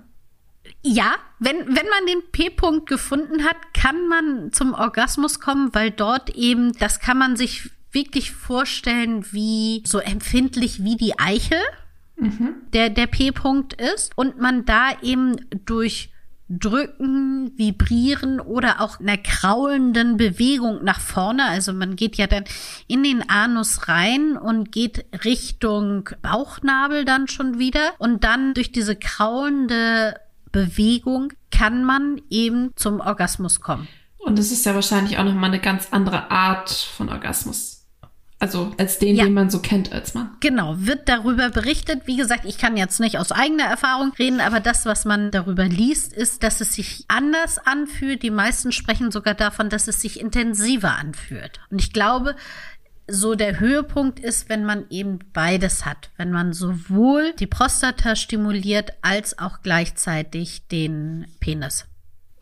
Ja, 0.83 1.15
wenn, 1.39 1.57
wenn 1.57 1.89
man 1.89 2.07
den 2.07 2.23
P-Punkt 2.31 2.87
gefunden 2.87 3.45
hat, 3.45 3.57
kann 3.73 4.07
man 4.09 4.53
zum 4.53 4.75
Orgasmus 4.75 5.41
kommen, 5.41 5.75
weil 5.75 5.91
dort 5.91 6.31
eben, 6.31 6.73
das 6.75 7.01
kann 7.01 7.19
man 7.19 7.37
sich 7.37 7.71
wirklich 7.93 8.33
vorstellen, 8.33 9.25
wie 9.33 9.83
so 9.87 9.99
empfindlich 9.99 10.85
wie 10.85 10.97
die 10.97 11.19
Eichel 11.19 11.61
mhm. 12.17 12.57
der, 12.73 12.91
der 12.91 13.07
P-Punkt 13.07 13.73
ist 13.75 14.13
und 14.17 14.39
man 14.39 14.65
da 14.67 14.91
eben 15.01 15.37
durch 15.65 16.11
drücken, 16.59 17.53
vibrieren 17.57 18.41
oder 18.41 18.81
auch 18.81 19.01
einer 19.01 19.17
kraulenden 19.17 20.17
Bewegung 20.17 20.83
nach 20.85 21.01
vorne. 21.01 21.45
Also 21.45 21.73
man 21.73 21.97
geht 21.97 22.17
ja 22.17 22.27
dann 22.27 22.45
in 22.87 23.03
den 23.03 23.29
Anus 23.29 23.89
rein 23.89 24.37
und 24.37 24.73
geht 24.73 25.05
Richtung 25.25 26.09
Bauchnabel 26.23 27.05
dann 27.05 27.29
schon 27.29 27.59
wieder. 27.59 27.93
Und 27.99 28.25
dann 28.25 28.55
durch 28.55 28.73
diese 28.73 28.97
kraulende 28.97 30.15
Bewegung 30.53 31.33
kann 31.51 31.85
man 31.85 32.21
eben 32.31 32.71
zum 32.77 33.01
Orgasmus 33.01 33.61
kommen. 33.61 33.89
Und 34.19 34.39
es 34.39 34.53
ist 34.53 34.65
ja 34.65 34.75
wahrscheinlich 34.75 35.19
auch 35.19 35.25
nochmal 35.25 35.51
eine 35.51 35.61
ganz 35.61 35.89
andere 35.91 36.31
Art 36.31 36.71
von 36.71 37.09
Orgasmus. 37.09 37.74
Also 38.41 38.75
als 38.79 38.99
den, 38.99 39.17
Ja. 39.17 39.25
den 39.25 39.33
man 39.33 39.49
so 39.49 39.61
kennt 39.61 39.93
als 39.93 40.13
Mann. 40.15 40.31
Genau, 40.41 40.75
wird 40.79 41.09
darüber 41.09 41.51
berichtet. 41.51 42.03
Wie 42.07 42.17
gesagt, 42.17 42.45
ich 42.45 42.59
kann 42.59 42.77
jetzt 42.77 43.01
nicht 43.01 43.19
aus 43.19 43.33
eigener 43.33 43.65
Erfahrung 43.65 44.13
reden, 44.19 44.41
aber 44.41 44.61
das, 44.61 44.85
was 44.87 45.05
man 45.05 45.31
darüber 45.31 45.65
liest, 45.65 46.13
ist, 46.13 46.43
dass 46.43 46.61
es 46.61 46.75
sich 46.75 47.05
anders 47.09 47.59
anfühlt. 47.59 48.23
Die 48.23 48.31
meisten 48.31 48.73
sprechen 48.73 49.11
sogar 49.11 49.35
davon, 49.35 49.71
dass 49.71 49.89
es 49.89 50.01
sich 50.01 50.21
intensiver 50.21 50.97
anfühlt. 50.97 51.61
Und 51.71 51.81
ich 51.81 51.93
glaube, 51.93 52.35
so 53.07 53.35
der 53.35 53.61
Höhepunkt 53.61 54.19
ist, 54.19 54.49
wenn 54.49 54.65
man 54.65 54.87
eben 54.91 55.19
beides 55.33 55.85
hat. 55.87 56.11
Wenn 56.17 56.31
man 56.31 56.53
sowohl 56.53 57.35
die 57.39 57.47
Prostata 57.47 58.17
stimuliert 58.17 58.93
als 59.03 59.39
auch 59.39 59.63
gleichzeitig 59.63 60.69
den 60.69 61.27
Penis. 61.41 61.87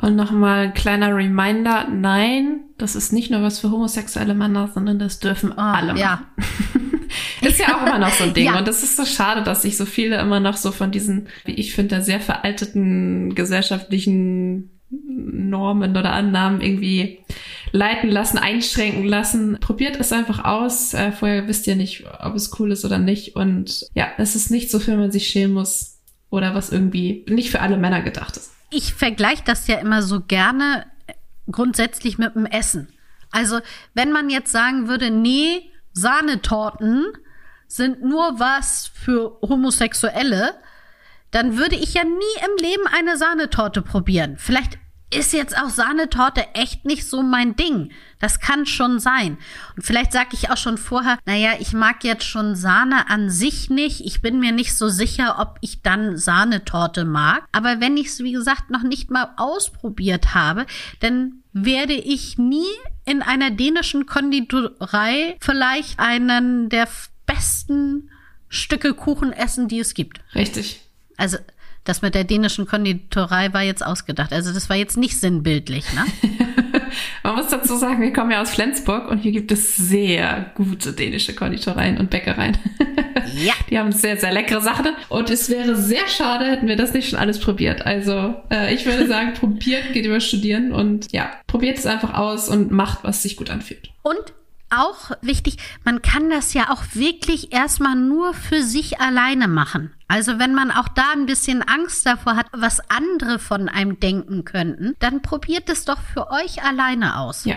Und 0.03 0.17
nochmal 0.17 0.67
ein 0.67 0.75
kleiner 0.75 1.15
Reminder, 1.15 1.87
nein, 1.89 2.65
das 2.77 2.97
ist 2.97 3.13
nicht 3.13 3.31
nur 3.31 3.41
was 3.43 3.61
für 3.61 3.71
homosexuelle 3.71 4.35
Männer, 4.35 4.69
sondern 4.75 4.99
das 4.99 5.21
dürfen 5.21 5.57
alle 5.57 5.95
machen. 5.95 5.99
ja. 5.99 6.23
Ist 7.41 7.59
ja 7.59 7.77
auch 7.77 7.87
immer 7.87 7.99
noch 7.99 8.13
so 8.13 8.25
ein 8.25 8.35
Ding. 8.35 8.47
Ja. 8.47 8.59
Und 8.59 8.67
das 8.67 8.83
ist 8.83 8.97
so 8.97 9.05
schade, 9.05 9.43
dass 9.43 9.63
sich 9.63 9.77
so 9.77 9.85
viele 9.85 10.19
immer 10.19 10.41
noch 10.41 10.57
so 10.57 10.71
von 10.71 10.91
diesen, 10.93 11.29
wie 11.45 11.53
ich 11.53 11.75
finde, 11.75 12.01
sehr 12.01 12.21
veralteten 12.21 13.35
gesellschaftlichen 13.35 14.71
Normen 14.91 15.97
oder 15.97 16.13
Annahmen 16.13 16.61
irgendwie 16.61 17.19
leiten 17.73 18.11
lassen, 18.11 18.39
einschränken 18.39 19.05
lassen. 19.05 19.59
Probiert 19.61 19.99
es 19.99 20.13
einfach 20.13 20.45
aus. 20.45 20.95
Äh, 20.95 21.13
vorher 21.13 21.49
wisst 21.49 21.67
ihr 21.67 21.77
nicht, 21.77 22.05
ob 22.21 22.35
es 22.35 22.59
cool 22.59 22.73
ist 22.73 22.85
oder 22.85 22.99
nicht. 22.99 23.37
Und 23.37 23.87
ja, 23.95 24.09
es 24.19 24.37
ist 24.37 24.51
nicht 24.51 24.71
so, 24.71 24.79
für 24.79 24.97
man 24.97 25.13
sich 25.13 25.29
schämen 25.29 25.55
muss 25.55 26.01
oder 26.31 26.55
was 26.55 26.71
irgendwie 26.71 27.27
nicht 27.29 27.51
für 27.51 27.61
alle 27.61 27.77
Männer 27.77 28.03
gedacht 28.03 28.37
ist. 28.37 28.52
Ich 28.73 28.95
vergleiche 28.95 29.43
das 29.45 29.67
ja 29.67 29.79
immer 29.79 30.03
so 30.03 30.21
gerne 30.21 30.87
grundsätzlich 31.51 32.19
mit 32.19 32.35
dem 32.35 32.47
Essen. 32.47 32.89
Also, 33.31 33.61
wenn 33.95 34.13
man 34.13 34.31
jetzt 34.31 34.53
sagen 34.53 34.89
würde, 34.89 35.11
nee, 35.11 35.71
Sahnetorten 35.93 37.07
sind 37.67 38.03
nur 38.03 38.39
was 38.39 38.91
für 38.95 39.39
Homosexuelle, 39.41 40.55
dann 41.31 41.57
würde 41.57 41.77
ich 41.77 41.95
ja 41.95 42.05
nie 42.05 42.11
im 42.11 42.63
Leben 42.63 42.87
eine 42.87 43.17
Sahnetorte 43.17 43.81
probieren. 43.81 44.37
Vielleicht 44.39 44.79
ist 45.15 45.33
jetzt 45.33 45.57
auch 45.57 45.69
Sahnetorte 45.69 46.47
echt 46.55 46.85
nicht 46.85 47.07
so 47.07 47.23
mein 47.23 47.57
Ding. 47.57 47.91
Das 48.19 48.41
kann 48.41 48.67
schon 48.67 49.01
sein. 49.01 49.39
Und 49.77 49.83
vielleicht 49.83 50.13
sage 50.13 50.31
ich 50.33 50.51
auch 50.51 50.57
schon 50.57 50.79
vorher, 50.79 51.19
naja, 51.25 51.53
ich 51.59 51.73
mag 51.73 52.05
jetzt 52.05 52.25
schon 52.25 52.55
Sahne 52.55 53.09
an 53.11 53.31
sich 53.31 53.71
nicht. 53.71 54.01
Ich 54.05 54.23
bin 54.23 54.41
mir 54.41 54.53
nicht 54.53 54.77
so 54.77 54.89
sicher, 54.89 55.37
ob 55.39 55.59
ich 55.61 55.83
dann 55.83 56.17
Sahnetorte 56.17 57.05
mag. 57.05 57.45
Aber 57.53 57.81
wenn 57.81 57.97
ich 57.97 58.09
es, 58.09 58.21
wie 58.21 58.33
gesagt, 58.33 58.71
noch 58.71 58.83
nicht 58.83 59.11
mal 59.11 59.33
ausprobiert 59.37 60.35
habe, 60.35 60.67
dann 61.01 61.43
werde 61.53 61.95
ich 61.95 62.39
nie 62.39 62.71
in 63.05 63.23
einer 63.23 63.51
dänischen 63.51 64.07
Konditorei 64.07 65.37
vielleicht 65.41 65.99
einen 65.99 66.69
der 66.69 66.89
besten 67.27 68.11
Stücke 68.49 68.95
Kuchen 68.95 69.33
essen, 69.33 69.69
die 69.69 69.81
es 69.81 69.95
gibt. 69.95 70.21
Richtig. 70.35 70.83
Also 71.17 71.39
das 71.85 72.03
mit 72.03 72.15
der 72.15 72.25
dänischen 72.25 72.67
Konditorei 72.67 73.53
war 73.53 73.63
jetzt 73.63 73.85
ausgedacht. 73.85 74.33
Also 74.33 74.53
das 74.53 74.69
war 74.69 74.77
jetzt 74.77 74.97
nicht 74.97 75.19
sinnbildlich, 75.19 75.85
ne? 75.95 76.05
Man 77.23 77.37
muss 77.37 77.49
dazu 77.49 77.77
sagen, 77.77 78.01
wir 78.03 78.13
kommen 78.13 78.31
ja 78.31 78.43
aus 78.43 78.51
Flensburg 78.51 79.11
und 79.11 79.19
hier 79.19 79.33
gibt 79.33 79.51
es 79.53 79.77
sehr 79.77 80.53
gute 80.55 80.93
dänische 80.93 81.35
Konditoreien 81.35 81.99
und 81.99 82.11
Bäckereien. 82.11 82.59
Ja. 83.35 83.55
Die 83.71 83.79
haben 83.79 83.93
sehr, 83.93 84.19
sehr 84.19 84.33
leckere 84.33 84.61
Sachen. 84.61 84.89
Und 85.09 85.31
es 85.31 85.49
wäre 85.49 85.77
sehr 85.77 86.07
schade, 86.09 86.45
hätten 86.45 86.67
wir 86.67 86.77
das 86.77 86.93
nicht 86.93 87.09
schon 87.09 87.19
alles 87.19 87.39
probiert. 87.39 87.87
Also 87.87 88.35
äh, 88.51 88.75
ich 88.75 88.85
würde 88.85 89.07
sagen, 89.07 89.33
probiert, 89.41 89.93
geht 89.93 90.05
über 90.05 90.21
studieren 90.21 90.73
und 90.73 91.11
ja, 91.13 91.31
probiert 91.47 91.79
es 91.79 91.87
einfach 91.87 92.15
aus 92.15 92.49
und 92.49 92.71
macht, 92.71 93.05
was 93.05 93.23
sich 93.23 93.37
gut 93.37 93.49
anfühlt. 93.49 93.91
Und 94.03 94.35
auch 94.71 95.11
wichtig, 95.21 95.57
man 95.85 96.03
kann 96.03 96.31
das 96.31 96.55
ja 96.55 96.71
auch 96.71 96.83
wirklich 96.95 97.53
erstmal 97.53 97.97
nur 97.97 98.35
für 98.35 98.63
sich 98.63 99.01
alleine 99.01 99.49
machen. 99.49 99.93
Also 100.13 100.39
wenn 100.39 100.53
man 100.53 100.71
auch 100.71 100.89
da 100.89 101.13
ein 101.15 101.25
bisschen 101.25 101.63
Angst 101.63 102.05
davor 102.05 102.37
hat, 102.37 102.49
was 102.53 102.81
andere 102.91 103.39
von 103.39 103.71
einem 103.71 103.99
denken 103.99 104.45
könnten, 104.45 104.95
dann 104.99 105.23
probiert 105.23 105.71
es 105.71 105.87
doch 105.87 105.99
für 106.13 106.31
euch 106.31 106.63
alleine 106.63 107.19
aus. 107.19 107.47
Ja, 107.47 107.55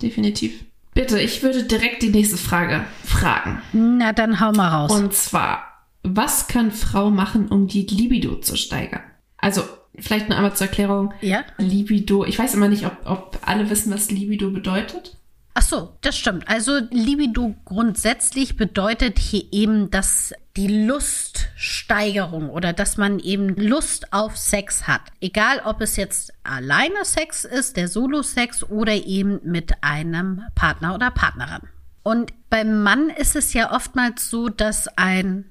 definitiv. 0.00 0.64
Bitte, 0.94 1.20
ich 1.20 1.42
würde 1.42 1.62
direkt 1.64 2.02
die 2.02 2.08
nächste 2.08 2.38
Frage 2.38 2.86
fragen. 3.04 3.60
Na, 3.74 4.14
dann 4.14 4.40
hau 4.40 4.50
mal 4.52 4.68
raus. 4.68 4.90
Und 4.90 5.12
zwar, 5.12 5.62
was 6.02 6.48
kann 6.48 6.72
Frau 6.72 7.10
machen, 7.10 7.48
um 7.48 7.66
die 7.66 7.82
Libido 7.82 8.36
zu 8.36 8.56
steigern? 8.56 9.02
Also, 9.36 9.62
vielleicht 9.98 10.30
nur 10.30 10.38
einmal 10.38 10.56
zur 10.56 10.68
Erklärung. 10.68 11.12
ja? 11.20 11.44
Libido, 11.58 12.24
ich 12.24 12.38
weiß 12.38 12.54
immer 12.54 12.68
nicht, 12.68 12.86
ob, 12.86 12.96
ob 13.04 13.38
alle 13.42 13.68
wissen, 13.68 13.92
was 13.92 14.10
Libido 14.10 14.50
bedeutet. 14.50 15.18
Ach 15.60 15.66
so, 15.66 15.94
das 16.00 16.16
stimmt. 16.16 16.48
Also 16.48 16.78
Libido 16.90 17.54
grundsätzlich 17.66 18.56
bedeutet 18.56 19.18
hier 19.18 19.44
eben, 19.52 19.90
dass 19.90 20.32
die 20.56 20.86
Luststeigerung 20.86 22.48
oder 22.48 22.72
dass 22.72 22.96
man 22.96 23.18
eben 23.18 23.54
Lust 23.56 24.10
auf 24.10 24.38
Sex 24.38 24.88
hat. 24.88 25.02
Egal, 25.20 25.60
ob 25.66 25.82
es 25.82 25.96
jetzt 25.96 26.32
alleine 26.44 27.04
Sex 27.04 27.44
ist, 27.44 27.76
der 27.76 27.88
Solo-Sex 27.88 28.70
oder 28.70 28.94
eben 28.94 29.38
mit 29.44 29.74
einem 29.82 30.44
Partner 30.54 30.94
oder 30.94 31.10
Partnerin. 31.10 31.68
Und 32.02 32.32
beim 32.48 32.82
Mann 32.82 33.10
ist 33.10 33.36
es 33.36 33.52
ja 33.52 33.70
oftmals 33.70 34.30
so, 34.30 34.48
dass 34.48 34.88
ein 34.96 35.44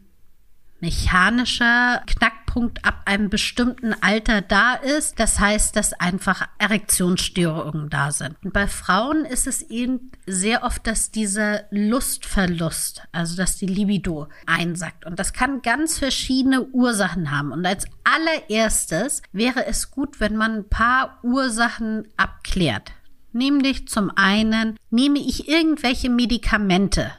mechanischer 0.81 2.01
Knackpunkt 2.07 2.85
ab 2.85 3.01
einem 3.05 3.29
bestimmten 3.29 3.93
Alter 4.01 4.41
da 4.41 4.73
ist. 4.75 5.19
Das 5.19 5.39
heißt, 5.39 5.75
dass 5.75 5.93
einfach 5.93 6.47
Erektionsstörungen 6.57 7.89
da 7.89 8.11
sind. 8.11 8.35
Und 8.43 8.53
bei 8.53 8.67
Frauen 8.67 9.25
ist 9.25 9.47
es 9.47 9.61
eben 9.63 10.11
sehr 10.25 10.63
oft, 10.63 10.85
dass 10.87 11.11
dieser 11.11 11.63
Lustverlust, 11.71 13.03
also 13.11 13.35
dass 13.35 13.57
die 13.57 13.67
Libido 13.67 14.27
einsackt. 14.45 15.05
Und 15.05 15.19
das 15.19 15.33
kann 15.33 15.61
ganz 15.61 15.97
verschiedene 15.97 16.63
Ursachen 16.63 17.31
haben. 17.31 17.51
Und 17.51 17.65
als 17.65 17.85
allererstes 18.03 19.21
wäre 19.31 19.65
es 19.65 19.91
gut, 19.91 20.19
wenn 20.19 20.35
man 20.35 20.57
ein 20.57 20.69
paar 20.69 21.19
Ursachen 21.23 22.07
abklärt. 22.17 22.91
Nämlich 23.31 23.87
zum 23.87 24.11
einen, 24.15 24.77
nehme 24.89 25.19
ich 25.19 25.47
irgendwelche 25.47 26.09
Medikamente, 26.09 27.11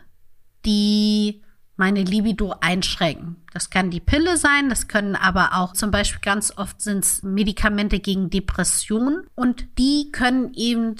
die 0.65 1.43
meine 1.81 2.03
Libido 2.03 2.55
einschränken. 2.61 3.37
Das 3.55 3.71
kann 3.71 3.91
die 3.91 4.01
Pille 4.01 4.37
sein, 4.37 4.69
das 4.69 4.87
können 4.87 5.17
aber 5.17 5.55
auch 5.55 5.73
zum 5.73 5.91
Beispiel 5.91 6.21
ganz 6.21 6.53
oft 6.59 6.81
sind 6.81 7.05
es 7.05 7.23
Medikamente 7.23 8.01
gegen 8.01 8.29
Depressionen 8.29 9.27
und 9.35 9.67
die 9.79 10.13
können 10.13 10.53
eben 10.55 10.97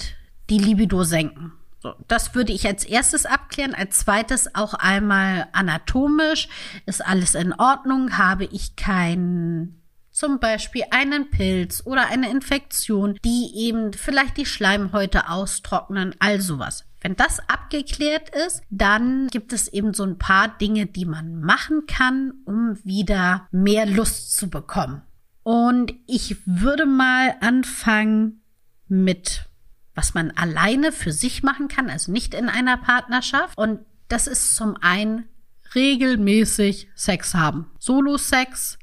die 0.49 0.57
Libido 0.57 1.03
senken. 1.03 1.53
So, 1.83 1.93
das 2.07 2.33
würde 2.33 2.51
ich 2.51 2.65
als 2.65 2.83
erstes 2.83 3.25
abklären. 3.25 3.73
Als 3.73 3.99
zweites 3.99 4.53
auch 4.53 4.73
einmal 4.73 5.47
anatomisch. 5.51 6.47
Ist 6.85 7.05
alles 7.05 7.33
in 7.33 7.53
Ordnung? 7.53 8.17
Habe 8.17 8.45
ich 8.45 8.75
kein 8.75 9.81
zum 10.11 10.39
Beispiel 10.39 10.83
einen 10.91 11.29
Pilz 11.29 11.83
oder 11.85 12.07
eine 12.07 12.29
Infektion, 12.29 13.17
die 13.23 13.51
eben 13.55 13.93
vielleicht 13.93 14.37
die 14.37 14.45
Schleimhäute 14.45 15.29
austrocknen, 15.29 16.15
all 16.19 16.41
sowas. 16.41 16.85
Wenn 17.01 17.15
das 17.15 17.39
abgeklärt 17.49 18.29
ist, 18.29 18.61
dann 18.69 19.27
gibt 19.27 19.53
es 19.53 19.67
eben 19.67 19.93
so 19.93 20.03
ein 20.03 20.19
paar 20.19 20.55
Dinge, 20.59 20.85
die 20.85 21.05
man 21.05 21.41
machen 21.41 21.87
kann, 21.87 22.33
um 22.45 22.77
wieder 22.83 23.47
mehr 23.51 23.87
Lust 23.87 24.37
zu 24.37 24.49
bekommen. 24.49 25.01
Und 25.43 25.93
ich 26.05 26.37
würde 26.45 26.85
mal 26.85 27.35
anfangen 27.41 28.43
mit, 28.87 29.49
was 29.95 30.13
man 30.13 30.29
alleine 30.31 30.91
für 30.91 31.11
sich 31.11 31.41
machen 31.41 31.67
kann, 31.67 31.89
also 31.89 32.11
nicht 32.11 32.35
in 32.35 32.49
einer 32.49 32.77
Partnerschaft. 32.77 33.57
Und 33.57 33.79
das 34.07 34.27
ist 34.27 34.55
zum 34.55 34.77
einen 34.77 35.25
regelmäßig 35.73 36.89
Sex 36.93 37.33
haben. 37.33 37.71
Solo-Sex 37.79 38.77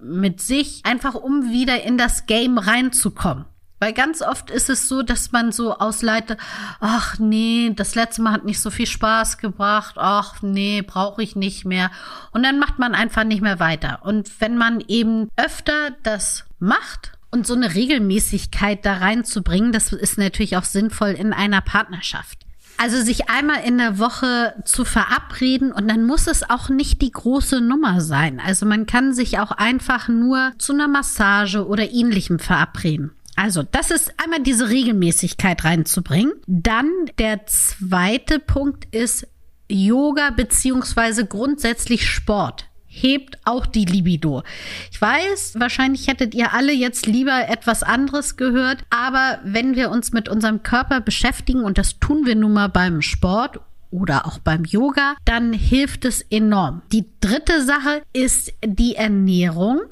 mit 0.00 0.40
sich, 0.40 0.86
einfach 0.86 1.14
um 1.14 1.50
wieder 1.50 1.82
in 1.82 1.98
das 1.98 2.24
Game 2.26 2.56
reinzukommen. 2.56 3.44
Weil 3.80 3.92
ganz 3.92 4.22
oft 4.22 4.50
ist 4.50 4.68
es 4.70 4.88
so, 4.88 5.02
dass 5.02 5.30
man 5.30 5.52
so 5.52 5.76
ausleitet, 5.78 6.38
ach 6.80 7.18
nee, 7.18 7.72
das 7.74 7.94
letzte 7.94 8.22
Mal 8.22 8.32
hat 8.32 8.44
nicht 8.44 8.60
so 8.60 8.70
viel 8.70 8.86
Spaß 8.86 9.38
gebracht, 9.38 9.94
ach 9.98 10.42
nee, 10.42 10.82
brauche 10.82 11.22
ich 11.22 11.36
nicht 11.36 11.64
mehr. 11.64 11.90
Und 12.32 12.42
dann 12.42 12.58
macht 12.58 12.78
man 12.78 12.94
einfach 12.94 13.24
nicht 13.24 13.42
mehr 13.42 13.60
weiter. 13.60 14.00
Und 14.02 14.40
wenn 14.40 14.56
man 14.56 14.82
eben 14.88 15.28
öfter 15.36 15.90
das 16.02 16.44
macht 16.58 17.12
und 17.30 17.46
so 17.46 17.54
eine 17.54 17.74
Regelmäßigkeit 17.74 18.84
da 18.84 18.94
reinzubringen, 18.94 19.70
das 19.72 19.92
ist 19.92 20.18
natürlich 20.18 20.56
auch 20.56 20.64
sinnvoll 20.64 21.10
in 21.10 21.32
einer 21.32 21.60
Partnerschaft. 21.60 22.38
Also 22.80 23.02
sich 23.02 23.28
einmal 23.28 23.64
in 23.64 23.78
der 23.78 23.98
Woche 23.98 24.54
zu 24.64 24.84
verabreden 24.84 25.72
und 25.72 25.88
dann 25.88 26.04
muss 26.04 26.28
es 26.28 26.48
auch 26.48 26.68
nicht 26.68 27.02
die 27.02 27.10
große 27.10 27.60
Nummer 27.60 28.00
sein. 28.00 28.40
Also 28.44 28.66
man 28.66 28.86
kann 28.86 29.12
sich 29.12 29.40
auch 29.40 29.50
einfach 29.50 30.06
nur 30.06 30.52
zu 30.58 30.74
einer 30.74 30.86
Massage 30.86 31.66
oder 31.66 31.90
ähnlichem 31.90 32.38
verabreden. 32.38 33.17
Also, 33.38 33.62
das 33.62 33.92
ist 33.92 34.12
einmal 34.16 34.42
diese 34.42 34.68
Regelmäßigkeit 34.68 35.64
reinzubringen. 35.64 36.32
Dann 36.48 36.90
der 37.20 37.46
zweite 37.46 38.40
Punkt 38.40 38.92
ist 38.92 39.28
Yoga 39.68 40.30
beziehungsweise 40.30 41.24
grundsätzlich 41.24 42.10
Sport. 42.10 42.66
Hebt 42.86 43.38
auch 43.44 43.66
die 43.66 43.84
Libido. 43.84 44.42
Ich 44.90 45.00
weiß, 45.00 45.54
wahrscheinlich 45.56 46.08
hättet 46.08 46.34
ihr 46.34 46.52
alle 46.52 46.72
jetzt 46.72 47.06
lieber 47.06 47.48
etwas 47.48 47.84
anderes 47.84 48.36
gehört, 48.36 48.78
aber 48.90 49.38
wenn 49.44 49.76
wir 49.76 49.90
uns 49.90 50.10
mit 50.12 50.28
unserem 50.28 50.64
Körper 50.64 51.00
beschäftigen, 51.00 51.62
und 51.62 51.78
das 51.78 52.00
tun 52.00 52.26
wir 52.26 52.34
nun 52.34 52.54
mal 52.54 52.68
beim 52.68 53.02
Sport 53.02 53.60
oder 53.92 54.26
auch 54.26 54.40
beim 54.40 54.64
Yoga, 54.64 55.14
dann 55.24 55.52
hilft 55.52 56.04
es 56.04 56.22
enorm. 56.22 56.82
Die 56.90 57.04
dritte 57.20 57.64
Sache 57.64 58.02
ist 58.12 58.52
die 58.64 58.96
Ernährung. 58.96 59.82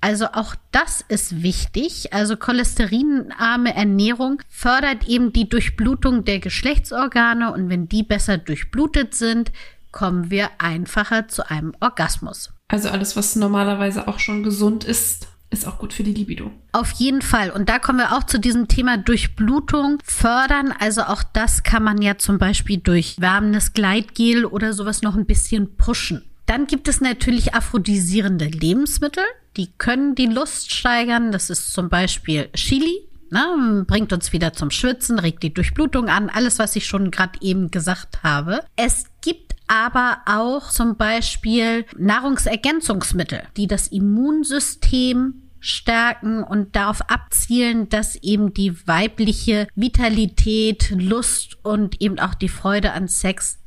Also 0.00 0.26
auch 0.32 0.54
das 0.72 1.04
ist 1.08 1.42
wichtig. 1.42 2.12
Also 2.12 2.36
cholesterinarme 2.36 3.74
Ernährung 3.74 4.40
fördert 4.48 5.06
eben 5.08 5.32
die 5.32 5.48
Durchblutung 5.48 6.24
der 6.24 6.38
Geschlechtsorgane 6.38 7.52
und 7.52 7.68
wenn 7.68 7.88
die 7.88 8.02
besser 8.02 8.38
durchblutet 8.38 9.14
sind, 9.14 9.52
kommen 9.92 10.30
wir 10.30 10.50
einfacher 10.58 11.28
zu 11.28 11.50
einem 11.50 11.74
Orgasmus. 11.80 12.52
Also 12.68 12.88
alles, 12.88 13.16
was 13.16 13.36
normalerweise 13.36 14.08
auch 14.08 14.18
schon 14.18 14.42
gesund 14.42 14.84
ist, 14.84 15.26
ist 15.50 15.66
auch 15.66 15.78
gut 15.78 15.92
für 15.92 16.04
die 16.04 16.14
Libido. 16.14 16.52
Auf 16.72 16.92
jeden 16.92 17.22
Fall. 17.22 17.50
Und 17.50 17.68
da 17.68 17.80
kommen 17.80 17.98
wir 17.98 18.16
auch 18.16 18.22
zu 18.22 18.38
diesem 18.38 18.68
Thema 18.68 18.96
Durchblutung 18.96 19.98
fördern. 20.04 20.72
Also 20.78 21.02
auch 21.02 21.24
das 21.24 21.64
kann 21.64 21.82
man 21.82 22.00
ja 22.00 22.16
zum 22.18 22.38
Beispiel 22.38 22.78
durch 22.78 23.16
wärmendes 23.20 23.72
Gleitgel 23.72 24.44
oder 24.44 24.72
sowas 24.72 25.02
noch 25.02 25.16
ein 25.16 25.26
bisschen 25.26 25.76
pushen. 25.76 26.24
Dann 26.46 26.66
gibt 26.66 26.86
es 26.88 27.00
natürlich 27.00 27.54
aphrodisierende 27.54 28.46
Lebensmittel. 28.46 29.24
Die 29.56 29.72
können 29.78 30.14
die 30.14 30.26
Lust 30.26 30.72
steigern. 30.72 31.32
Das 31.32 31.50
ist 31.50 31.72
zum 31.72 31.88
Beispiel 31.88 32.48
Chili. 32.54 33.06
Ne, 33.32 33.84
bringt 33.86 34.12
uns 34.12 34.32
wieder 34.32 34.54
zum 34.54 34.72
Schwitzen, 34.72 35.20
regt 35.20 35.44
die 35.44 35.54
Durchblutung 35.54 36.08
an, 36.08 36.30
alles, 36.30 36.58
was 36.58 36.74
ich 36.74 36.86
schon 36.86 37.12
gerade 37.12 37.38
eben 37.40 37.70
gesagt 37.70 38.24
habe. 38.24 38.64
Es 38.74 39.04
gibt 39.20 39.54
aber 39.68 40.18
auch 40.26 40.70
zum 40.70 40.96
Beispiel 40.96 41.86
Nahrungsergänzungsmittel, 41.96 43.42
die 43.56 43.68
das 43.68 43.86
Immunsystem 43.86 45.42
stärken 45.60 46.42
und 46.42 46.74
darauf 46.74 47.02
abzielen, 47.08 47.88
dass 47.88 48.16
eben 48.16 48.52
die 48.52 48.74
weibliche 48.88 49.68
Vitalität, 49.76 50.90
Lust 50.90 51.58
und 51.62 52.00
eben 52.00 52.18
auch 52.18 52.34
die 52.34 52.48
Freude 52.48 52.92
an 52.92 53.06
Sex 53.06 53.58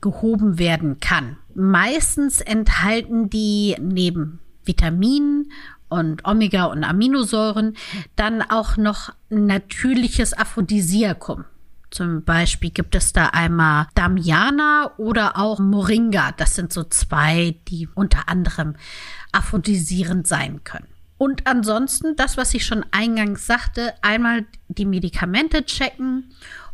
gehoben 0.00 0.60
werden 0.60 1.00
kann. 1.00 1.38
Meistens 1.54 2.40
enthalten 2.40 3.30
die 3.30 3.74
neben 3.80 4.38
Vitaminen 4.68 5.50
und 5.88 6.24
Omega- 6.24 6.66
und 6.66 6.84
Aminosäuren 6.84 7.76
dann 8.14 8.42
auch 8.42 8.76
noch 8.76 9.12
natürliches 9.30 10.32
Aphrodisiakum. 10.34 11.44
Zum 11.90 12.22
Beispiel 12.22 12.70
gibt 12.70 12.94
es 12.94 13.12
da 13.12 13.28
einmal 13.28 13.88
Damiana 13.94 14.92
oder 14.98 15.38
auch 15.38 15.58
Moringa. 15.58 16.32
Das 16.32 16.54
sind 16.54 16.72
so 16.72 16.84
zwei, 16.84 17.56
die 17.68 17.88
unter 17.94 18.28
anderem 18.28 18.76
aphrodisierend 19.32 20.26
sein 20.26 20.62
können. 20.64 20.86
Und 21.16 21.46
ansonsten, 21.46 22.14
das, 22.14 22.36
was 22.36 22.54
ich 22.54 22.64
schon 22.64 22.84
eingangs 22.92 23.46
sagte, 23.46 23.94
einmal 24.02 24.44
die 24.68 24.84
Medikamente 24.84 25.64
checken 25.64 26.30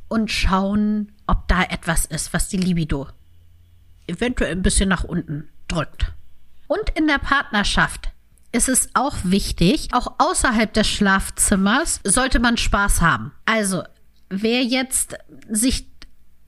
und 0.09 0.31
schauen, 0.31 1.13
ob 1.27 1.49
da 1.49 1.63
etwas 1.63 2.05
ist, 2.07 2.35
was 2.35 2.49
die 2.49 2.59
Libido 2.59 3.09
eventuell 4.07 4.53
ein 4.53 4.63
bisschen 4.63 4.89
nach 4.89 5.05
unten 5.05 5.49
drückt. 5.69 6.13
Und 6.75 6.91
in 6.97 7.07
der 7.07 7.19
Partnerschaft 7.19 8.09
ist 8.51 8.69
es 8.69 8.89
auch 8.95 9.17
wichtig, 9.23 9.91
auch 9.93 10.15
außerhalb 10.19 10.73
des 10.73 10.89
Schlafzimmers 10.89 12.01
sollte 12.03 12.41
man 12.41 12.57
Spaß 12.57 13.01
haben. 13.01 13.33
Also, 13.47 13.85
wer 14.29 14.63
jetzt 14.63 15.17
sich 15.49 15.87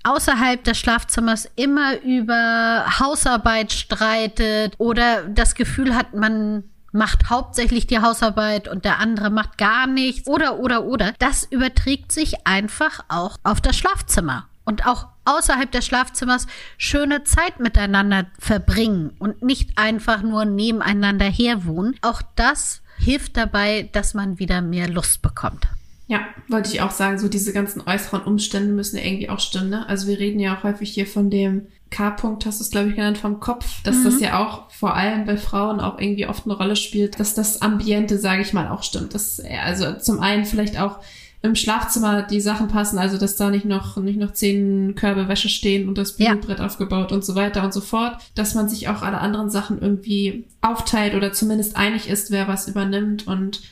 außerhalb 0.02 0.64
des 0.64 0.78
Schlafzimmers 0.78 1.48
immer 1.54 2.00
über 2.02 2.86
Hausarbeit 2.98 3.72
streitet 3.72 4.74
oder 4.78 5.28
das 5.28 5.54
Gefühl 5.54 5.94
hat, 5.94 6.12
man 6.14 6.64
macht 6.90 7.30
hauptsächlich 7.30 7.86
die 7.86 8.00
Hausarbeit 8.00 8.66
und 8.66 8.84
der 8.84 8.98
andere 8.98 9.30
macht 9.30 9.58
gar 9.58 9.86
nichts 9.86 10.28
oder 10.28 10.58
oder 10.58 10.84
oder, 10.84 11.12
das 11.20 11.44
überträgt 11.44 12.10
sich 12.10 12.46
einfach 12.46 13.04
auch 13.08 13.38
auf 13.44 13.60
das 13.60 13.76
Schlafzimmer 13.76 14.48
und 14.66 14.86
auch 14.86 15.06
außerhalb 15.24 15.70
des 15.70 15.86
Schlafzimmers 15.86 16.46
schöne 16.76 17.24
Zeit 17.24 17.58
miteinander 17.60 18.26
verbringen 18.38 19.12
und 19.18 19.42
nicht 19.42 19.78
einfach 19.78 20.22
nur 20.22 20.44
nebeneinander 20.44 21.24
herwohnen. 21.24 21.96
Auch 22.02 22.20
das 22.34 22.82
hilft 22.98 23.36
dabei, 23.36 23.88
dass 23.92 24.12
man 24.12 24.38
wieder 24.38 24.60
mehr 24.60 24.88
Lust 24.88 25.22
bekommt. 25.22 25.66
Ja, 26.08 26.20
wollte 26.48 26.70
ich 26.72 26.80
auch 26.82 26.92
sagen, 26.92 27.18
so 27.18 27.28
diese 27.28 27.52
ganzen 27.52 27.80
äußeren 27.80 28.22
Umstände 28.22 28.72
müssen 28.72 28.96
ja 28.96 29.04
irgendwie 29.04 29.28
auch 29.28 29.40
stimmen. 29.40 29.70
Ne? 29.70 29.88
Also 29.88 30.06
wir 30.06 30.18
reden 30.18 30.38
ja 30.38 30.56
auch 30.56 30.62
häufig 30.62 30.92
hier 30.92 31.06
von 31.06 31.30
dem 31.30 31.66
K-Punkt, 31.90 32.46
hast 32.46 32.60
du 32.60 32.64
es 32.64 32.70
glaube 32.70 32.90
ich 32.90 32.96
genannt, 32.96 33.18
vom 33.18 33.40
Kopf, 33.40 33.82
dass 33.82 33.96
mhm. 33.96 34.04
das 34.04 34.20
ja 34.20 34.38
auch 34.38 34.70
vor 34.70 34.94
allem 34.94 35.24
bei 35.24 35.36
Frauen 35.36 35.80
auch 35.80 35.98
irgendwie 35.98 36.26
oft 36.26 36.44
eine 36.44 36.56
Rolle 36.56 36.76
spielt, 36.76 37.18
dass 37.18 37.34
das 37.34 37.62
Ambiente, 37.62 38.18
sage 38.18 38.42
ich 38.42 38.52
mal, 38.52 38.68
auch 38.68 38.82
stimmt. 38.82 39.14
Dass 39.14 39.40
also 39.64 39.94
zum 39.98 40.20
einen 40.20 40.44
vielleicht 40.44 40.78
auch 40.78 41.00
im 41.46 41.54
Schlafzimmer 41.54 42.22
die 42.22 42.40
Sachen 42.40 42.68
passen, 42.68 42.98
also 42.98 43.18
dass 43.18 43.36
da 43.36 43.50
nicht 43.50 43.64
noch 43.64 43.96
nicht 43.96 44.18
noch 44.18 44.32
zehn 44.32 44.94
Körbe 44.94 45.28
Wäsche 45.28 45.48
stehen 45.48 45.88
und 45.88 45.96
das 45.96 46.16
Bügelbrett 46.16 46.58
ja. 46.58 46.66
aufgebaut 46.66 47.12
und 47.12 47.24
so 47.24 47.34
weiter 47.34 47.64
und 47.64 47.72
so 47.72 47.80
fort, 47.80 48.18
dass 48.34 48.54
man 48.54 48.68
sich 48.68 48.88
auch 48.88 49.02
alle 49.02 49.18
anderen 49.18 49.50
Sachen 49.50 49.80
irgendwie 49.80 50.44
aufteilt 50.60 51.14
oder 51.14 51.32
zumindest 51.32 51.76
einig 51.76 52.08
ist, 52.08 52.30
wer 52.30 52.48
was 52.48 52.68
übernimmt 52.68 53.26
und 53.26 53.62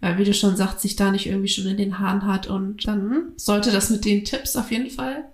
äh, 0.00 0.16
wie 0.18 0.24
du 0.24 0.34
schon 0.34 0.56
sagst, 0.56 0.80
sich 0.80 0.96
da 0.96 1.10
nicht 1.10 1.26
irgendwie 1.26 1.48
schon 1.48 1.66
in 1.66 1.76
den 1.76 1.98
Haaren 1.98 2.26
hat 2.26 2.46
und 2.46 2.86
dann 2.86 3.32
sollte 3.36 3.72
das 3.72 3.90
mit 3.90 4.04
den 4.04 4.24
Tipps 4.24 4.56
auf 4.56 4.70
jeden 4.70 4.90
Fall 4.90 5.24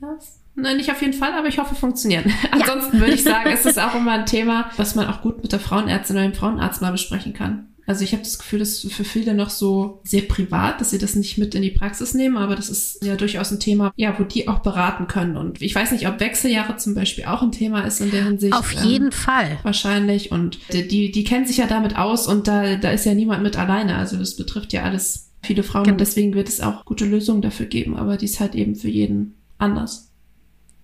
ja, 0.00 0.16
Nein, 0.58 0.78
nicht 0.78 0.90
auf 0.90 1.02
jeden 1.02 1.12
Fall, 1.12 1.34
aber 1.34 1.48
ich 1.48 1.58
hoffe, 1.58 1.74
funktionieren. 1.74 2.32
Ja. 2.44 2.50
Ansonsten 2.52 2.98
würde 2.98 3.12
ich 3.12 3.22
sagen, 3.22 3.50
es 3.52 3.66
ist 3.66 3.78
auch 3.78 3.94
immer 3.94 4.12
ein 4.12 4.26
Thema, 4.26 4.70
was 4.78 4.94
man 4.94 5.06
auch 5.06 5.20
gut 5.20 5.42
mit 5.42 5.52
der 5.52 5.60
Frauenärztin 5.60 6.16
oder 6.16 6.24
dem 6.24 6.34
Frauenarzt 6.34 6.80
mal 6.80 6.92
besprechen 6.92 7.34
kann. 7.34 7.68
Also 7.86 8.02
ich 8.02 8.12
habe 8.12 8.24
das 8.24 8.38
Gefühl, 8.38 8.58
das 8.58 8.82
ist 8.82 8.92
für 8.92 9.04
viele 9.04 9.32
noch 9.32 9.50
so 9.50 10.00
sehr 10.02 10.22
privat, 10.22 10.80
dass 10.80 10.90
sie 10.90 10.98
das 10.98 11.14
nicht 11.14 11.38
mit 11.38 11.54
in 11.54 11.62
die 11.62 11.70
Praxis 11.70 12.14
nehmen, 12.14 12.36
aber 12.36 12.56
das 12.56 12.68
ist 12.68 13.04
ja 13.04 13.14
durchaus 13.14 13.52
ein 13.52 13.60
Thema, 13.60 13.92
ja, 13.94 14.18
wo 14.18 14.24
die 14.24 14.48
auch 14.48 14.58
beraten 14.58 15.06
können. 15.06 15.36
Und 15.36 15.62
ich 15.62 15.74
weiß 15.74 15.92
nicht, 15.92 16.08
ob 16.08 16.18
Wechseljahre 16.18 16.76
zum 16.78 16.94
Beispiel 16.94 17.26
auch 17.26 17.42
ein 17.42 17.52
Thema 17.52 17.82
ist 17.82 18.00
in 18.00 18.10
der 18.10 18.24
Hinsicht. 18.24 18.54
Auf 18.54 18.72
jeden 18.72 19.06
ähm, 19.06 19.12
Fall. 19.12 19.58
Wahrscheinlich. 19.62 20.32
Und 20.32 20.58
die, 20.72 21.12
die 21.12 21.24
kennen 21.24 21.46
sich 21.46 21.58
ja 21.58 21.66
damit 21.68 21.96
aus 21.96 22.26
und 22.26 22.48
da, 22.48 22.74
da 22.74 22.90
ist 22.90 23.06
ja 23.06 23.14
niemand 23.14 23.44
mit 23.44 23.56
alleine. 23.56 23.96
Also 23.96 24.16
das 24.16 24.36
betrifft 24.36 24.72
ja 24.72 24.82
alles 24.82 25.30
viele 25.42 25.62
Frauen 25.62 25.84
genau. 25.84 25.94
und 25.94 26.00
deswegen 26.00 26.34
wird 26.34 26.48
es 26.48 26.60
auch 26.60 26.84
gute 26.84 27.04
Lösungen 27.04 27.40
dafür 27.40 27.66
geben, 27.66 27.96
aber 27.96 28.16
die 28.16 28.24
ist 28.24 28.40
halt 28.40 28.54
eben 28.54 28.74
für 28.74 28.88
jeden 28.88 29.34
anders. 29.58 30.10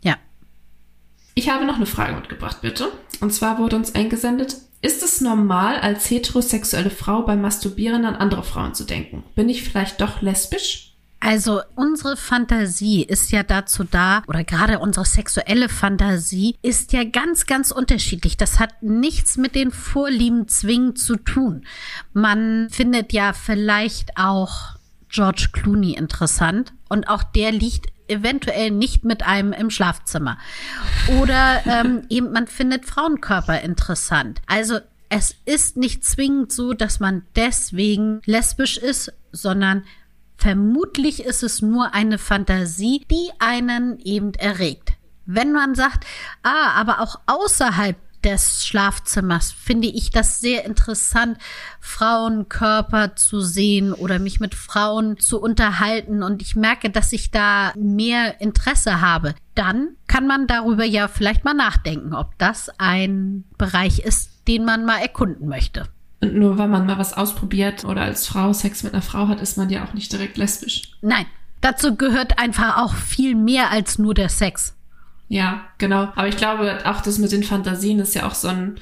Ja. 0.02 0.16
Ich 1.34 1.50
habe 1.50 1.66
noch 1.66 1.76
eine 1.76 1.86
Frage 1.86 2.14
mitgebracht, 2.14 2.58
bitte. 2.62 2.88
Und 3.20 3.32
zwar 3.32 3.58
wurde 3.58 3.76
uns 3.76 3.94
eingesendet, 3.94 4.56
ist 4.82 5.02
es 5.02 5.20
normal, 5.20 5.76
als 5.76 6.10
heterosexuelle 6.10 6.90
Frau 6.90 7.22
beim 7.22 7.40
Masturbieren 7.40 8.04
an 8.04 8.16
andere 8.16 8.42
Frauen 8.42 8.74
zu 8.74 8.84
denken? 8.84 9.22
Bin 9.36 9.48
ich 9.48 9.62
vielleicht 9.62 10.00
doch 10.00 10.20
lesbisch? 10.22 10.92
Also 11.20 11.60
unsere 11.76 12.16
Fantasie 12.16 13.04
ist 13.04 13.30
ja 13.30 13.44
dazu 13.44 13.84
da, 13.84 14.24
oder 14.26 14.42
gerade 14.42 14.80
unsere 14.80 15.06
sexuelle 15.06 15.68
Fantasie 15.68 16.56
ist 16.62 16.92
ja 16.92 17.04
ganz, 17.04 17.46
ganz 17.46 17.70
unterschiedlich. 17.70 18.36
Das 18.36 18.58
hat 18.58 18.82
nichts 18.82 19.36
mit 19.36 19.54
den 19.54 19.70
Vorlieben 19.70 20.48
zwingend 20.48 20.98
zu 20.98 21.14
tun. 21.14 21.64
Man 22.12 22.66
findet 22.70 23.12
ja 23.12 23.34
vielleicht 23.34 24.16
auch 24.16 24.74
George 25.10 25.50
Clooney 25.52 25.92
interessant 25.92 26.72
und 26.88 27.08
auch 27.08 27.22
der 27.22 27.52
liegt 27.52 27.91
eventuell 28.08 28.70
nicht 28.70 29.04
mit 29.04 29.22
einem 29.22 29.52
im 29.52 29.70
Schlafzimmer. 29.70 30.38
Oder 31.20 31.62
ähm, 31.66 32.02
eben 32.08 32.32
man 32.32 32.46
findet 32.46 32.86
Frauenkörper 32.86 33.60
interessant. 33.60 34.40
Also 34.46 34.78
es 35.08 35.34
ist 35.44 35.76
nicht 35.76 36.04
zwingend 36.04 36.52
so, 36.52 36.72
dass 36.72 36.98
man 36.98 37.22
deswegen 37.36 38.22
lesbisch 38.24 38.78
ist, 38.78 39.12
sondern 39.30 39.84
vermutlich 40.36 41.24
ist 41.24 41.42
es 41.42 41.60
nur 41.60 41.94
eine 41.94 42.18
Fantasie, 42.18 43.04
die 43.10 43.30
einen 43.38 43.98
eben 44.00 44.32
erregt. 44.34 44.94
Wenn 45.26 45.52
man 45.52 45.74
sagt, 45.74 46.06
ah, 46.42 46.72
aber 46.74 47.00
auch 47.00 47.20
außerhalb 47.26 47.96
des 48.24 48.64
Schlafzimmers 48.66 49.52
finde 49.52 49.88
ich 49.88 50.10
das 50.10 50.40
sehr 50.40 50.64
interessant, 50.64 51.38
Frauenkörper 51.80 53.16
zu 53.16 53.40
sehen 53.40 53.92
oder 53.92 54.18
mich 54.18 54.40
mit 54.40 54.54
Frauen 54.54 55.18
zu 55.18 55.40
unterhalten 55.40 56.22
und 56.22 56.42
ich 56.42 56.56
merke, 56.56 56.90
dass 56.90 57.12
ich 57.12 57.30
da 57.30 57.72
mehr 57.76 58.40
Interesse 58.40 59.00
habe. 59.00 59.34
Dann 59.54 59.96
kann 60.06 60.26
man 60.26 60.46
darüber 60.46 60.84
ja 60.84 61.08
vielleicht 61.08 61.44
mal 61.44 61.54
nachdenken, 61.54 62.14
ob 62.14 62.38
das 62.38 62.70
ein 62.78 63.44
Bereich 63.58 64.00
ist, 64.00 64.30
den 64.48 64.64
man 64.64 64.84
mal 64.84 64.98
erkunden 64.98 65.48
möchte. 65.48 65.88
Und 66.20 66.34
nur 66.36 66.56
weil 66.56 66.68
man 66.68 66.86
mal 66.86 66.98
was 66.98 67.14
ausprobiert 67.14 67.84
oder 67.84 68.02
als 68.02 68.28
Frau 68.28 68.52
Sex 68.52 68.84
mit 68.84 68.92
einer 68.92 69.02
Frau 69.02 69.26
hat, 69.26 69.40
ist 69.40 69.58
man 69.58 69.70
ja 69.70 69.84
auch 69.84 69.92
nicht 69.92 70.12
direkt 70.12 70.36
lesbisch. 70.36 70.92
Nein, 71.00 71.26
dazu 71.60 71.96
gehört 71.96 72.38
einfach 72.38 72.78
auch 72.78 72.94
viel 72.94 73.34
mehr 73.34 73.70
als 73.70 73.98
nur 73.98 74.14
der 74.14 74.28
Sex. 74.28 74.74
Ja, 75.32 75.62
genau. 75.78 76.08
Aber 76.14 76.28
ich 76.28 76.36
glaube, 76.36 76.80
auch 76.84 77.00
das 77.00 77.16
mit 77.16 77.32
den 77.32 77.42
Fantasien 77.42 77.98
ist 78.00 78.14
ja 78.14 78.26
auch 78.26 78.34
so 78.34 78.48
ein, 78.48 78.74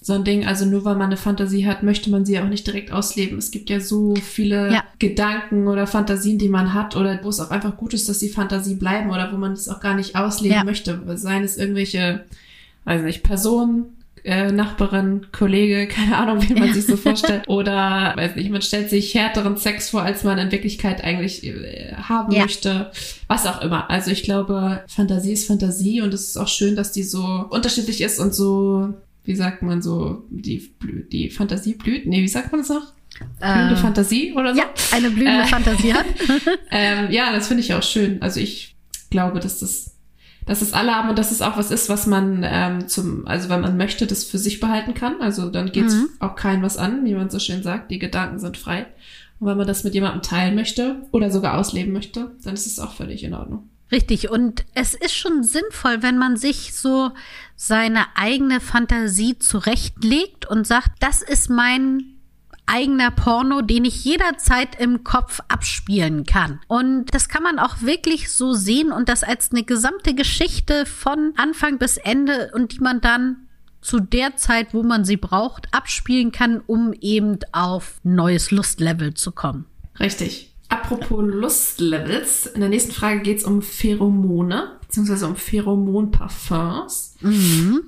so 0.00 0.14
ein 0.14 0.24
Ding. 0.24 0.44
Also 0.44 0.64
nur 0.64 0.84
weil 0.84 0.96
man 0.96 1.06
eine 1.06 1.16
Fantasie 1.16 1.64
hat, 1.64 1.84
möchte 1.84 2.10
man 2.10 2.24
sie 2.24 2.40
auch 2.40 2.48
nicht 2.48 2.66
direkt 2.66 2.90
ausleben. 2.90 3.38
Es 3.38 3.52
gibt 3.52 3.70
ja 3.70 3.78
so 3.78 4.16
viele 4.16 4.72
ja. 4.72 4.84
Gedanken 4.98 5.68
oder 5.68 5.86
Fantasien, 5.86 6.38
die 6.38 6.48
man 6.48 6.74
hat 6.74 6.96
oder 6.96 7.20
wo 7.22 7.28
es 7.28 7.38
auch 7.38 7.52
einfach 7.52 7.76
gut 7.76 7.94
ist, 7.94 8.08
dass 8.08 8.18
die 8.18 8.30
Fantasie 8.30 8.74
bleiben 8.74 9.10
oder 9.10 9.32
wo 9.32 9.36
man 9.36 9.52
es 9.52 9.68
auch 9.68 9.78
gar 9.78 9.94
nicht 9.94 10.16
ausleben 10.16 10.56
ja. 10.56 10.64
möchte. 10.64 11.00
Seien 11.16 11.44
es 11.44 11.56
irgendwelche, 11.56 12.24
weiß 12.84 13.02
nicht, 13.02 13.22
Personen, 13.22 14.01
äh, 14.24 14.52
Nachbarin, 14.52 15.26
Kollege, 15.32 15.86
keine 15.92 16.16
Ahnung, 16.16 16.48
wie 16.48 16.54
man 16.54 16.68
ja. 16.68 16.74
sich 16.74 16.86
so 16.86 16.96
vorstellt. 16.98 17.48
Oder, 17.48 18.12
weiß 18.16 18.36
nicht, 18.36 18.50
man 18.50 18.62
stellt 18.62 18.90
sich 18.90 19.14
härteren 19.14 19.56
Sex 19.56 19.90
vor, 19.90 20.02
als 20.02 20.24
man 20.24 20.38
in 20.38 20.52
Wirklichkeit 20.52 21.02
eigentlich 21.02 21.44
äh, 21.44 21.94
haben 21.94 22.32
ja. 22.32 22.42
möchte. 22.42 22.90
Was 23.28 23.46
auch 23.46 23.62
immer. 23.62 23.90
Also 23.90 24.10
ich 24.10 24.22
glaube, 24.22 24.82
Fantasie 24.88 25.32
ist 25.32 25.46
Fantasie 25.46 26.00
und 26.00 26.14
es 26.14 26.28
ist 26.28 26.36
auch 26.36 26.48
schön, 26.48 26.76
dass 26.76 26.92
die 26.92 27.02
so 27.02 27.46
unterschiedlich 27.50 28.00
ist 28.00 28.18
und 28.18 28.34
so, 28.34 28.94
wie 29.24 29.34
sagt 29.34 29.62
man 29.62 29.82
so, 29.82 30.24
die, 30.30 30.72
die 31.10 31.30
Fantasie 31.30 31.74
blüht. 31.74 32.06
Nee, 32.06 32.22
wie 32.22 32.28
sagt 32.28 32.52
man 32.52 32.60
das 32.60 32.70
noch? 32.70 32.92
Blühende 33.40 33.74
äh, 33.74 33.76
Fantasie 33.76 34.32
oder 34.34 34.54
so? 34.54 34.60
Ja, 34.60 34.70
eine 34.92 35.10
blühende 35.10 35.42
äh, 35.42 35.46
Fantasie 35.46 35.92
hat. 35.92 36.06
ähm, 36.70 37.10
ja, 37.10 37.32
das 37.32 37.48
finde 37.48 37.62
ich 37.62 37.74
auch 37.74 37.82
schön. 37.82 38.20
Also 38.22 38.40
ich 38.40 38.74
glaube, 39.10 39.40
dass 39.40 39.60
das 39.60 39.91
dass 40.46 40.62
es 40.62 40.72
alle 40.72 40.94
haben 40.94 41.08
und 41.08 41.18
dass 41.18 41.30
es 41.30 41.42
auch 41.42 41.56
was 41.56 41.70
ist, 41.70 41.88
was 41.88 42.06
man 42.06 42.42
ähm, 42.44 42.88
zum, 42.88 43.26
also 43.26 43.48
wenn 43.48 43.60
man 43.60 43.76
möchte, 43.76 44.06
das 44.06 44.24
für 44.24 44.38
sich 44.38 44.60
behalten 44.60 44.94
kann. 44.94 45.20
Also 45.20 45.50
dann 45.50 45.72
geht's 45.72 45.94
mhm. 45.94 46.08
auch 46.18 46.34
kein 46.34 46.62
was 46.62 46.76
an, 46.76 47.04
wie 47.04 47.14
man 47.14 47.30
so 47.30 47.38
schön 47.38 47.62
sagt. 47.62 47.90
Die 47.90 47.98
Gedanken 47.98 48.38
sind 48.38 48.56
frei. 48.56 48.86
Und 49.38 49.48
wenn 49.48 49.56
man 49.56 49.66
das 49.66 49.84
mit 49.84 49.94
jemandem 49.94 50.22
teilen 50.22 50.54
möchte 50.54 51.02
oder 51.10 51.30
sogar 51.30 51.58
ausleben 51.58 51.92
möchte, 51.92 52.32
dann 52.44 52.54
ist 52.54 52.66
es 52.66 52.78
auch 52.78 52.92
völlig 52.92 53.24
in 53.24 53.34
Ordnung. 53.34 53.68
Richtig. 53.92 54.30
Und 54.30 54.64
es 54.74 54.94
ist 54.94 55.14
schon 55.14 55.44
sinnvoll, 55.44 56.02
wenn 56.02 56.16
man 56.16 56.36
sich 56.36 56.74
so 56.74 57.10
seine 57.56 58.06
eigene 58.16 58.60
Fantasie 58.60 59.38
zurechtlegt 59.38 60.46
und 60.46 60.66
sagt, 60.66 60.90
das 61.00 61.22
ist 61.22 61.50
mein 61.50 62.11
eigener 62.66 63.10
Porno, 63.10 63.60
den 63.60 63.84
ich 63.84 64.04
jederzeit 64.04 64.80
im 64.80 65.04
Kopf 65.04 65.40
abspielen 65.48 66.24
kann. 66.24 66.60
Und 66.68 67.06
das 67.12 67.28
kann 67.28 67.42
man 67.42 67.58
auch 67.58 67.82
wirklich 67.82 68.32
so 68.32 68.52
sehen 68.52 68.92
und 68.92 69.08
das 69.08 69.24
als 69.24 69.50
eine 69.50 69.64
gesamte 69.64 70.14
Geschichte 70.14 70.86
von 70.86 71.32
Anfang 71.36 71.78
bis 71.78 71.96
Ende 71.96 72.50
und 72.54 72.72
die 72.72 72.80
man 72.80 73.00
dann 73.00 73.48
zu 73.80 73.98
der 73.98 74.36
Zeit, 74.36 74.74
wo 74.74 74.82
man 74.82 75.04
sie 75.04 75.16
braucht, 75.16 75.66
abspielen 75.74 76.30
kann, 76.30 76.60
um 76.66 76.92
eben 77.00 77.38
auf 77.50 78.00
neues 78.04 78.50
Lustlevel 78.50 79.14
zu 79.14 79.32
kommen. 79.32 79.66
Richtig. 79.98 80.54
Apropos 80.68 81.22
Lustlevels, 81.22 82.46
in 82.46 82.60
der 82.60 82.70
nächsten 82.70 82.92
Frage 82.92 83.20
geht 83.20 83.38
es 83.38 83.44
um 83.44 83.60
Pheromone, 83.60 84.78
beziehungsweise 84.80 85.26
um 85.26 85.36
Pheromonparfums. 85.36 87.16
Mhm. 87.20 87.82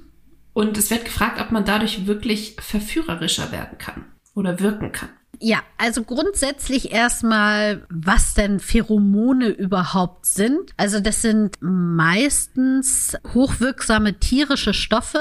Und 0.52 0.76
es 0.76 0.90
wird 0.90 1.04
gefragt, 1.06 1.40
ob 1.40 1.50
man 1.52 1.64
dadurch 1.64 2.06
wirklich 2.06 2.56
verführerischer 2.60 3.52
werden 3.52 3.78
kann 3.78 4.04
oder 4.34 4.60
wirken 4.60 4.92
kann. 4.92 5.10
Ja, 5.40 5.58
also 5.78 6.04
grundsätzlich 6.04 6.92
erstmal, 6.92 7.86
was 7.90 8.34
denn 8.34 8.60
Pheromone 8.60 9.48
überhaupt 9.48 10.26
sind. 10.26 10.72
Also 10.76 11.00
das 11.00 11.22
sind 11.22 11.56
meistens 11.60 13.16
hochwirksame 13.34 14.18
tierische 14.20 14.74
Stoffe, 14.74 15.20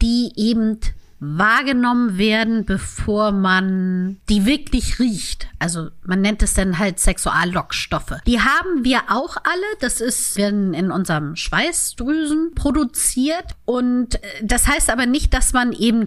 die 0.00 0.32
eben 0.36 0.78
wahrgenommen 1.20 2.16
werden, 2.16 2.64
bevor 2.64 3.32
man 3.32 4.18
die 4.28 4.46
wirklich 4.46 5.00
riecht. 5.00 5.48
Also 5.58 5.88
man 6.04 6.20
nennt 6.20 6.42
es 6.42 6.54
dann 6.54 6.78
halt 6.78 7.00
Sexuallockstoffe. 7.00 8.20
Die 8.26 8.40
haben 8.40 8.84
wir 8.84 9.02
auch 9.08 9.36
alle. 9.36 9.66
Das 9.80 10.00
ist 10.00 10.36
werden 10.36 10.74
in 10.74 10.92
unserem 10.92 11.34
Schweißdrüsen 11.34 12.54
produziert. 12.54 13.56
Und 13.64 14.22
äh, 14.22 14.28
das 14.42 14.68
heißt 14.68 14.90
aber 14.90 15.06
nicht, 15.06 15.34
dass 15.34 15.52
man 15.52 15.72
eben 15.72 16.04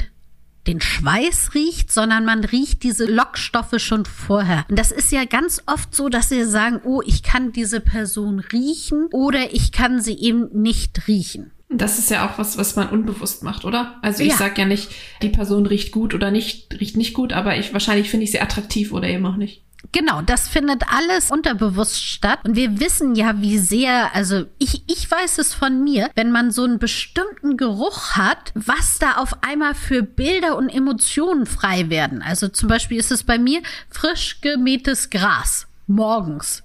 den 0.68 0.82
Schweiß 0.82 1.54
riecht, 1.56 1.92
sondern 1.92 2.26
man 2.26 2.44
riecht 2.44 2.84
diese 2.84 3.06
Lockstoffe 3.06 3.80
schon 3.80 4.06
vorher. 4.06 4.66
Und 4.70 4.78
das 4.78 4.92
ist 4.92 5.12
ja 5.12 5.26
ganz 5.26 5.64
oft 5.66 5.96
so, 5.96 6.10
dass 6.10 6.30
sie 6.30 6.46
sagen, 6.46 6.82
oh, 6.84 7.02
ich 7.06 7.24
kann 7.24 7.52
diese 7.52 7.80
Person 7.80 8.40
riechen 8.40 9.08
oder 9.12 9.54
ich 9.54 9.72
kann 9.72 10.02
sie 10.02 10.18
eben 10.18 10.50
nicht 10.54 11.08
riechen. 11.08 11.52
Das 11.74 12.00
ist 12.00 12.10
ja 12.10 12.28
auch 12.28 12.38
was, 12.38 12.58
was 12.58 12.76
man 12.76 12.90
unbewusst 12.90 13.44
macht, 13.44 13.64
oder? 13.66 13.98
Also 14.02 14.24
ich 14.24 14.32
ja. 14.32 14.38
sag 14.38 14.58
ja 14.58 14.66
nicht, 14.66 14.90
die 15.22 15.30
Person 15.30 15.66
riecht 15.66 15.92
gut 15.92 16.14
oder 16.14 16.30
nicht, 16.30 16.80
riecht 16.80 16.98
nicht 16.98 17.14
gut, 17.14 17.32
aber 17.34 17.58
ich 17.58 17.74
wahrscheinlich 17.74 18.10
finde 18.10 18.26
ich 18.26 18.32
sie 18.32 18.42
attraktiv 18.42 18.92
oder 18.92 19.08
eben 19.08 19.26
auch 19.26 19.38
nicht. 19.38 19.64
Genau, 19.92 20.22
das 20.22 20.48
findet 20.48 20.84
alles 20.94 21.32
unterbewusst 21.32 22.04
statt. 22.04 22.40
Und 22.44 22.56
wir 22.56 22.80
wissen 22.80 23.16
ja, 23.16 23.42
wie 23.42 23.58
sehr, 23.58 24.14
also 24.14 24.46
ich, 24.60 24.84
ich 24.88 25.10
weiß 25.10 25.40
es 25.40 25.54
von 25.54 25.84
mir, 25.84 26.10
wenn 26.16 26.32
man 26.32 26.52
so 26.52 26.64
einen 26.64 26.78
bestimmten 26.78 27.58
Geruch 27.58 28.12
hat, 28.12 28.52
was 28.54 29.00
da 29.00 29.14
auf 29.14 29.44
einmal 29.44 29.74
für 29.74 30.04
Bilder 30.04 30.56
und 30.56 30.70
Emotionen 30.70 31.46
frei 31.46 31.90
werden. 31.90 32.22
Also 32.22 32.48
zum 32.48 32.70
Beispiel 32.70 33.00
ist 33.00 33.12
es 33.12 33.24
bei 33.24 33.40
mir 33.40 33.62
frisch 33.90 34.40
gemähtes 34.42 35.10
Gras 35.10 35.68
morgens. 35.88 36.64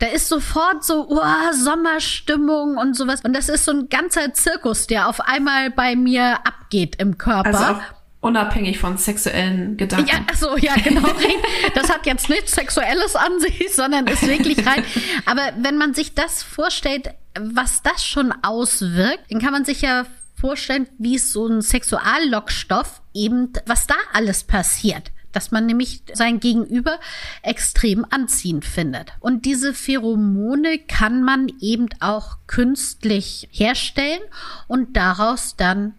Da 0.00 0.06
ist 0.06 0.28
sofort 0.28 0.82
so 0.82 1.06
oh, 1.08 1.52
Sommerstimmung 1.52 2.78
und 2.78 2.96
sowas. 2.96 3.20
Und 3.22 3.34
das 3.34 3.50
ist 3.50 3.66
so 3.66 3.72
ein 3.72 3.88
ganzer 3.90 4.32
Zirkus, 4.32 4.86
der 4.86 5.08
auf 5.08 5.20
einmal 5.20 5.70
bei 5.70 5.94
mir 5.94 6.38
abgeht 6.44 6.96
im 6.96 7.18
Körper. 7.18 7.46
Also 7.46 7.80
unabhängig 8.20 8.78
von 8.78 8.96
sexuellen 8.96 9.76
Gedanken. 9.76 10.08
Ja, 10.08 10.34
so, 10.34 10.56
ja, 10.56 10.74
genau. 10.74 11.08
Das 11.74 11.90
hat 11.90 12.06
jetzt 12.06 12.30
nichts 12.30 12.52
Sexuelles 12.52 13.14
an 13.14 13.40
sich, 13.40 13.74
sondern 13.74 14.06
ist 14.06 14.26
wirklich 14.26 14.66
rein. 14.66 14.84
Aber 15.26 15.52
wenn 15.58 15.76
man 15.76 15.92
sich 15.92 16.14
das 16.14 16.42
vorstellt, 16.42 17.10
was 17.38 17.82
das 17.82 18.04
schon 18.04 18.32
auswirkt, 18.42 19.30
dann 19.30 19.40
kann 19.40 19.52
man 19.52 19.66
sich 19.66 19.82
ja 19.82 20.06
vorstellen, 20.40 20.88
wie 20.98 21.16
es 21.16 21.30
so 21.30 21.46
ein 21.46 21.60
Sexuallockstoff 21.60 23.02
eben, 23.12 23.52
was 23.66 23.86
da 23.86 23.96
alles 24.14 24.44
passiert 24.44 25.12
dass 25.32 25.50
man 25.50 25.66
nämlich 25.66 26.02
sein 26.12 26.40
Gegenüber 26.40 26.98
extrem 27.42 28.06
anziehend 28.08 28.64
findet. 28.64 29.12
Und 29.20 29.44
diese 29.44 29.74
Pheromone 29.74 30.78
kann 30.78 31.22
man 31.22 31.50
eben 31.60 31.88
auch 32.00 32.38
künstlich 32.46 33.48
herstellen 33.52 34.20
und 34.66 34.96
daraus 34.96 35.56
dann 35.56 35.94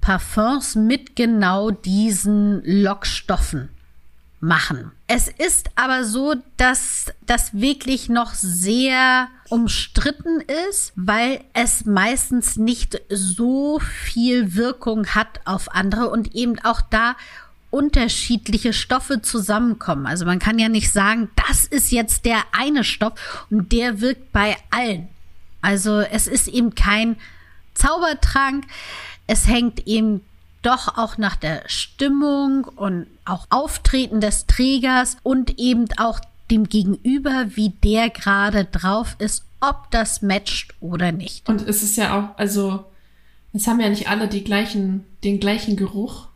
Parfums 0.00 0.74
mit 0.74 1.16
genau 1.16 1.70
diesen 1.70 2.62
Lockstoffen 2.64 3.70
machen. 4.40 4.92
Es 5.06 5.28
ist 5.28 5.70
aber 5.74 6.04
so, 6.04 6.34
dass 6.56 7.06
das 7.26 7.54
wirklich 7.54 8.08
noch 8.08 8.34
sehr 8.34 9.28
umstritten 9.48 10.40
ist, 10.68 10.92
weil 10.96 11.40
es 11.54 11.86
meistens 11.86 12.56
nicht 12.56 13.00
so 13.08 13.80
viel 13.80 14.54
Wirkung 14.54 15.06
hat 15.08 15.40
auf 15.44 15.74
andere 15.74 16.10
und 16.10 16.34
eben 16.34 16.58
auch 16.60 16.80
da 16.82 17.16
unterschiedliche 17.70 18.72
Stoffe 18.72 19.20
zusammenkommen. 19.22 20.06
Also 20.06 20.24
man 20.24 20.38
kann 20.38 20.58
ja 20.58 20.68
nicht 20.68 20.92
sagen, 20.92 21.28
das 21.48 21.64
ist 21.64 21.92
jetzt 21.92 22.24
der 22.24 22.42
eine 22.52 22.84
Stoff 22.84 23.46
und 23.50 23.72
der 23.72 24.00
wirkt 24.00 24.32
bei 24.32 24.56
allen. 24.70 25.08
Also 25.60 26.00
es 26.00 26.26
ist 26.26 26.48
eben 26.48 26.74
kein 26.74 27.16
Zaubertrank. 27.74 28.64
Es 29.26 29.46
hängt 29.46 29.86
eben 29.86 30.22
doch 30.62 30.96
auch 30.96 31.18
nach 31.18 31.36
der 31.36 31.62
Stimmung 31.66 32.64
und 32.64 33.06
auch 33.24 33.46
Auftreten 33.50 34.20
des 34.20 34.46
Trägers 34.46 35.16
und 35.22 35.58
eben 35.58 35.86
auch 35.98 36.20
dem 36.50 36.68
Gegenüber, 36.68 37.46
wie 37.54 37.70
der 37.70 38.10
gerade 38.10 38.64
drauf 38.64 39.16
ist, 39.18 39.44
ob 39.60 39.90
das 39.90 40.22
matcht 40.22 40.74
oder 40.80 41.12
nicht. 41.12 41.48
Und 41.48 41.66
es 41.66 41.82
ist 41.82 41.96
ja 41.96 42.18
auch, 42.18 42.38
also 42.38 42.84
es 43.52 43.66
haben 43.66 43.80
ja 43.80 43.88
nicht 43.88 44.08
alle 44.08 44.28
die 44.28 44.44
gleichen, 44.44 45.04
den 45.24 45.40
gleichen 45.40 45.76
Geruch. 45.76 46.28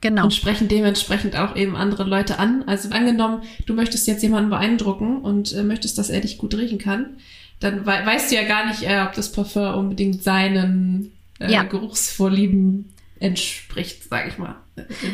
Genau. 0.00 0.24
Und 0.24 0.34
sprechen 0.34 0.68
dementsprechend 0.68 1.36
auch 1.36 1.56
eben 1.56 1.74
andere 1.74 2.04
Leute 2.04 2.38
an. 2.38 2.64
Also 2.66 2.90
angenommen, 2.90 3.42
du 3.64 3.74
möchtest 3.74 4.06
jetzt 4.06 4.22
jemanden 4.22 4.50
beeindrucken 4.50 5.22
und 5.22 5.52
äh, 5.52 5.62
möchtest, 5.62 5.98
dass 5.98 6.10
er 6.10 6.20
dich 6.20 6.38
gut 6.38 6.54
riechen 6.54 6.78
kann, 6.78 7.16
dann 7.60 7.86
we 7.86 7.90
weißt 8.04 8.30
du 8.30 8.36
ja 8.36 8.44
gar 8.44 8.66
nicht, 8.66 8.82
äh, 8.82 9.02
ob 9.06 9.14
das 9.14 9.32
Parfum 9.32 9.74
unbedingt 9.74 10.22
seinen 10.22 11.12
äh, 11.40 11.50
ja. 11.50 11.62
Geruchsvorlieben 11.62 12.92
entspricht, 13.18 14.04
sag 14.10 14.28
ich 14.28 14.36
mal. 14.36 14.56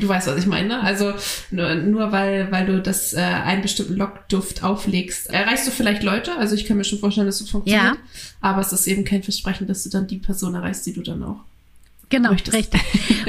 Du 0.01 0.09
weißt, 0.09 0.27
was 0.27 0.39
ich 0.39 0.47
meine. 0.47 0.83
Also 0.83 1.15
nur, 1.53 1.77
nur 1.77 2.11
weil, 2.11 2.51
weil 2.51 2.67
du 2.67 2.83
das 2.83 3.15
äh, 3.15 3.21
einen 3.21 3.63
bestimmten 3.63 3.95
Lockduft 3.95 4.65
auflegst, 4.65 5.31
erreichst 5.31 5.69
du 5.69 5.71
vielleicht 5.71 6.03
Leute. 6.03 6.37
Also 6.37 6.57
ich 6.57 6.67
kann 6.67 6.77
mir 6.77 6.85
schon 6.85 6.99
vorstellen, 6.99 7.29
dass 7.29 7.41
es 7.41 7.51
funktioniert. 7.51 7.95
Ja. 7.95 7.97
Aber 8.41 8.61
es 8.61 8.73
ist 8.73 8.89
eben 8.89 9.05
kein 9.05 9.23
Versprechen, 9.23 9.69
dass 9.69 9.85
du 9.85 9.91
dann 9.91 10.09
die 10.09 10.19
Person 10.19 10.57
erreichst, 10.57 10.85
die 10.87 10.93
du 10.93 11.03
dann 11.03 11.23
auch 11.23 11.45
Genau, 12.13 12.31
möchtest. 12.31 12.55
richtig. 12.55 12.83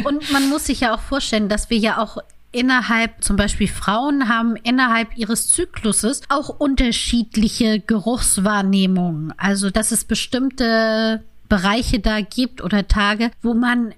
Und 0.05 0.29
man 0.33 0.49
muss 0.49 0.65
sich 0.65 0.81
ja 0.81 0.93
auch 0.93 0.99
vorstellen, 0.99 1.47
dass 1.47 1.69
wir 1.69 1.77
ja 1.77 1.99
auch 1.99 2.17
innerhalb, 2.51 3.23
zum 3.23 3.37
Beispiel 3.37 3.69
Frauen 3.69 4.27
haben 4.27 4.57
innerhalb 4.57 5.17
ihres 5.17 5.47
Zykluses 5.47 6.21
auch 6.27 6.49
unterschiedliche 6.49 7.79
Geruchswahrnehmungen. 7.79 9.33
Also, 9.37 9.69
dass 9.69 9.91
es 9.91 10.03
bestimmte 10.03 11.23
Bereiche 11.47 11.99
da 11.99 12.19
gibt 12.19 12.61
oder 12.61 12.85
Tage, 12.87 13.31
wo 13.41 13.53
man 13.53 13.93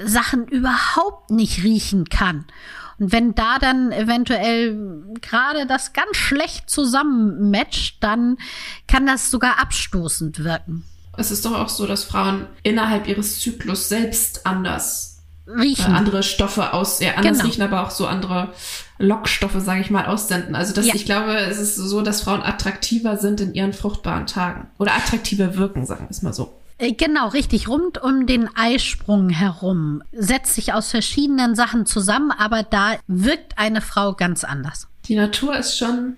Sachen 0.00 0.46
überhaupt 0.46 1.32
nicht 1.32 1.64
riechen 1.64 2.08
kann. 2.08 2.44
Und 3.00 3.10
wenn 3.10 3.34
da 3.34 3.58
dann 3.58 3.90
eventuell 3.90 5.02
gerade 5.20 5.66
das 5.66 5.92
ganz 5.92 6.16
schlecht 6.16 6.70
zusammenmatcht, 6.70 7.96
dann 8.04 8.36
kann 8.86 9.04
das 9.04 9.32
sogar 9.32 9.60
abstoßend 9.60 10.44
wirken. 10.44 10.84
Es 11.16 11.30
ist 11.30 11.44
doch 11.44 11.54
auch 11.58 11.68
so, 11.68 11.86
dass 11.86 12.04
Frauen 12.04 12.46
innerhalb 12.62 13.06
ihres 13.06 13.40
Zyklus 13.40 13.88
selbst 13.88 14.46
anders 14.46 15.12
riechen. 15.46 15.92
Äh, 15.92 15.96
andere 15.96 16.22
Stoffe 16.22 16.72
aus, 16.72 17.00
ja, 17.00 17.14
anders 17.14 17.38
genau. 17.38 17.44
riechen, 17.44 17.62
aber 17.62 17.82
auch 17.86 17.90
so 17.90 18.06
andere 18.06 18.52
Lockstoffe, 18.98 19.56
sage 19.58 19.80
ich 19.80 19.90
mal, 19.90 20.06
aussenden. 20.06 20.54
Also 20.54 20.72
das, 20.72 20.86
ja. 20.86 20.94
ich 20.94 21.04
glaube, 21.04 21.34
es 21.34 21.58
ist 21.58 21.76
so, 21.76 22.02
dass 22.02 22.22
Frauen 22.22 22.42
attraktiver 22.42 23.16
sind 23.16 23.40
in 23.40 23.54
ihren 23.54 23.72
fruchtbaren 23.72 24.26
Tagen. 24.26 24.68
Oder 24.78 24.94
attraktiver 24.94 25.56
wirken, 25.56 25.86
sagen 25.86 26.04
wir 26.06 26.10
es 26.10 26.22
mal 26.22 26.32
so. 26.32 26.54
Äh, 26.78 26.92
Genau, 26.92 27.28
richtig, 27.28 27.68
rund 27.68 28.02
um 28.02 28.26
den 28.26 28.48
Eisprung 28.56 29.28
herum. 29.28 30.02
Setzt 30.12 30.54
sich 30.54 30.72
aus 30.72 30.90
verschiedenen 30.90 31.54
Sachen 31.54 31.86
zusammen, 31.86 32.30
aber 32.30 32.62
da 32.62 32.96
wirkt 33.06 33.58
eine 33.58 33.80
Frau 33.80 34.14
ganz 34.14 34.44
anders. 34.44 34.86
Die 35.06 35.16
Natur 35.16 35.56
ist 35.56 35.76
schon, 35.76 36.16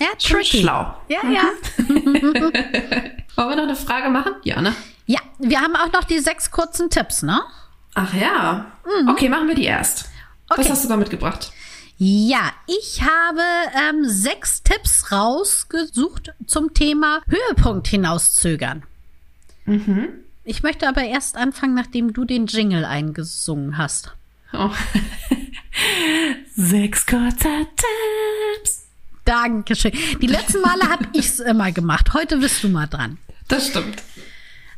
Ja, 0.00 0.08
schon 0.18 0.38
tricky. 0.38 0.60
schlau. 0.60 0.94
Ja, 1.08 1.20
ja. 1.30 1.42
Wollen 3.38 3.50
wir 3.50 3.56
noch 3.56 3.62
eine 3.64 3.76
Frage 3.76 4.10
machen? 4.10 4.32
Ja, 4.42 4.60
ne? 4.60 4.74
Ja, 5.06 5.20
wir 5.38 5.60
haben 5.60 5.76
auch 5.76 5.92
noch 5.92 6.02
die 6.02 6.18
sechs 6.18 6.50
kurzen 6.50 6.90
Tipps, 6.90 7.22
ne? 7.22 7.40
Ach 7.94 8.12
ja. 8.12 8.66
Okay, 9.08 9.28
machen 9.28 9.46
wir 9.46 9.54
die 9.54 9.64
erst. 9.64 10.06
Was 10.48 10.58
Okay. 10.58 10.70
hast 10.70 10.84
du 10.84 10.88
da 10.88 10.96
mitgebracht? 10.96 11.52
Ja, 11.98 12.50
ich 12.66 13.00
habe 13.02 13.40
ähm, 13.88 14.04
sechs 14.08 14.62
Tipps 14.64 15.12
rausgesucht 15.12 16.32
zum 16.46 16.74
Thema 16.74 17.20
Höhepunkt 17.28 17.86
hinauszögern. 17.86 18.82
Ich 20.44 20.62
möchte 20.64 20.88
aber 20.88 21.02
erst 21.04 21.36
anfangen, 21.36 21.74
nachdem 21.74 22.12
du 22.12 22.24
den 22.24 22.46
Jingle 22.46 22.84
eingesungen 22.84 23.78
hast. 23.78 24.14
Oh. 24.52 24.70
Sechs 26.56 27.06
kurze 27.06 27.48
Tipps. 27.76 28.27
Dankeschön. 29.28 29.92
Die 30.22 30.26
letzten 30.26 30.62
Male 30.62 30.88
habe 30.88 31.04
ich 31.12 31.26
es 31.26 31.40
immer 31.40 31.70
gemacht. 31.70 32.14
Heute 32.14 32.38
bist 32.38 32.64
du 32.64 32.70
mal 32.70 32.86
dran. 32.86 33.18
Das 33.46 33.68
stimmt. 33.68 34.02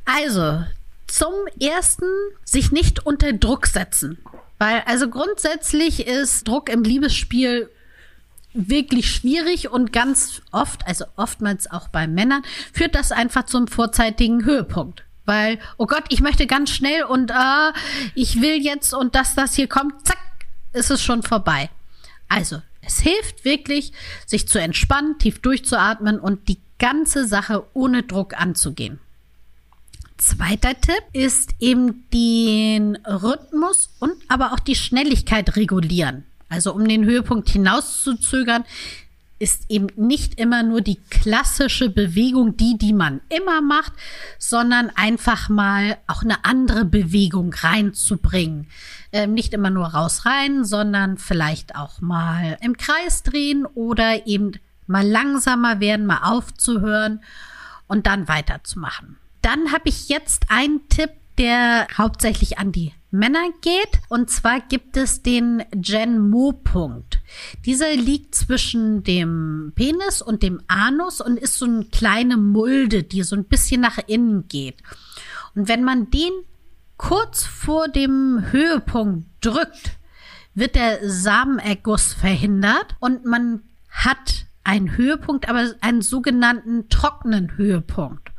Also, 0.04 0.64
zum 1.06 1.32
ersten, 1.60 2.06
sich 2.44 2.72
nicht 2.72 3.06
unter 3.06 3.32
Druck 3.32 3.68
setzen. 3.68 4.18
Weil, 4.58 4.82
also 4.86 5.08
grundsätzlich 5.08 6.04
ist 6.04 6.48
Druck 6.48 6.68
im 6.68 6.82
Liebesspiel 6.82 7.70
wirklich 8.52 9.14
schwierig 9.14 9.70
und 9.70 9.92
ganz 9.92 10.42
oft, 10.50 10.84
also 10.84 11.04
oftmals 11.14 11.70
auch 11.70 11.86
bei 11.86 12.08
Männern, 12.08 12.42
führt 12.72 12.96
das 12.96 13.12
einfach 13.12 13.44
zum 13.44 13.68
vorzeitigen 13.68 14.44
Höhepunkt. 14.44 15.04
Weil, 15.26 15.60
oh 15.76 15.86
Gott, 15.86 16.04
ich 16.08 16.22
möchte 16.22 16.48
ganz 16.48 16.70
schnell 16.70 17.04
und 17.04 17.30
ah, 17.30 17.72
ich 18.16 18.40
will 18.40 18.60
jetzt 18.60 18.94
und 18.94 19.14
dass 19.14 19.36
das 19.36 19.54
hier 19.54 19.68
kommt, 19.68 20.08
zack, 20.08 20.18
ist 20.72 20.90
es 20.90 21.04
schon 21.04 21.22
vorbei. 21.22 21.70
Also, 22.28 22.62
es 22.90 22.98
hilft 22.98 23.44
wirklich, 23.44 23.92
sich 24.26 24.48
zu 24.48 24.61
entspannen, 24.61 25.16
tief 25.18 25.38
durchzuatmen 25.38 26.18
und 26.18 26.48
die 26.48 26.59
ganze 26.81 27.24
Sache 27.24 27.64
ohne 27.72 28.03
Druck 28.03 28.35
anzugehen. 28.35 28.98
Zweiter 30.16 30.79
Tipp 30.79 31.05
ist 31.12 31.55
eben 31.61 32.05
den 32.12 32.96
Rhythmus 33.07 33.90
und 34.00 34.14
aber 34.26 34.53
auch 34.53 34.59
die 34.59 34.74
Schnelligkeit 34.74 35.55
regulieren. 35.57 36.24
Also 36.48 36.74
um 36.74 36.87
den 36.87 37.05
Höhepunkt 37.05 37.48
hinauszuzögern, 37.48 38.64
ist 39.38 39.70
eben 39.70 39.87
nicht 39.96 40.38
immer 40.38 40.62
nur 40.62 40.83
die 40.83 40.98
klassische 41.09 41.88
Bewegung, 41.88 42.59
die, 42.59 42.76
die 42.76 42.92
man 42.92 43.22
immer 43.31 43.62
macht, 43.62 43.92
sondern 44.38 44.90
einfach 44.90 45.48
mal 45.48 45.96
auch 46.07 46.22
eine 46.22 46.44
andere 46.44 46.85
Bewegung 46.85 47.55
reinzubringen. 47.55 48.66
Ähm, 49.12 49.35
nicht 49.35 49.53
immer 49.55 49.70
nur 49.70 49.87
raus 49.87 50.25
rein, 50.25 50.64
sondern 50.64 51.18
vielleicht 51.18 51.75
auch 51.75 52.01
mal 52.01 52.57
im 52.61 52.77
Kreis 52.77 53.25
drehen 53.25 53.66
oder 53.66 54.27
eben 54.27 54.53
mal 54.87 55.07
langsamer 55.07 55.81
werden, 55.81 56.07
mal 56.07 56.20
aufzuhören 56.23 57.20
und 57.88 58.07
dann 58.07 58.29
weiterzumachen. 58.29 59.16
Dann 59.42 59.73
habe 59.73 59.88
ich 59.88 60.09
jetzt 60.09 60.46
einen 60.49 60.88
Tipp, 60.88 61.11
der 61.38 61.88
hauptsächlich 61.96 62.59
an 62.59 62.70
die 62.70 62.92
Männer 63.11 63.49
geht. 63.62 64.01
Und 64.09 64.31
zwar 64.31 64.61
gibt 64.61 64.96
es 64.96 65.23
den 65.23 65.64
Gen-Mo-Punkt. 65.73 67.18
Dieser 67.66 67.94
liegt 67.96 68.35
zwischen 68.35 69.03
dem 69.03 69.73
Penis 69.75 70.23
und 70.23 70.42
dem 70.42 70.61
Anus 70.68 71.20
und 71.20 71.38
ist 71.38 71.59
so 71.59 71.64
eine 71.66 71.85
kleine 71.87 72.37
Mulde, 72.37 73.03
die 73.03 73.23
so 73.23 73.35
ein 73.35 73.44
bisschen 73.44 73.81
nach 73.81 73.99
innen 74.07 74.46
geht. 74.49 74.77
Und 75.55 75.68
wenn 75.68 75.83
man 75.83 76.11
den 76.11 76.31
kurz 77.00 77.44
vor 77.46 77.88
dem 77.88 78.44
Höhepunkt 78.50 79.26
drückt, 79.40 79.96
wird 80.52 80.74
der 80.74 80.98
Samenerguss 81.08 82.12
verhindert 82.12 82.94
und 83.00 83.24
man 83.24 83.62
hat 83.88 84.44
einen 84.64 84.98
Höhepunkt, 84.98 85.48
aber 85.48 85.72
einen 85.80 86.02
sogenannten 86.02 86.90
trockenen 86.90 87.56
Höhepunkt. 87.56 88.30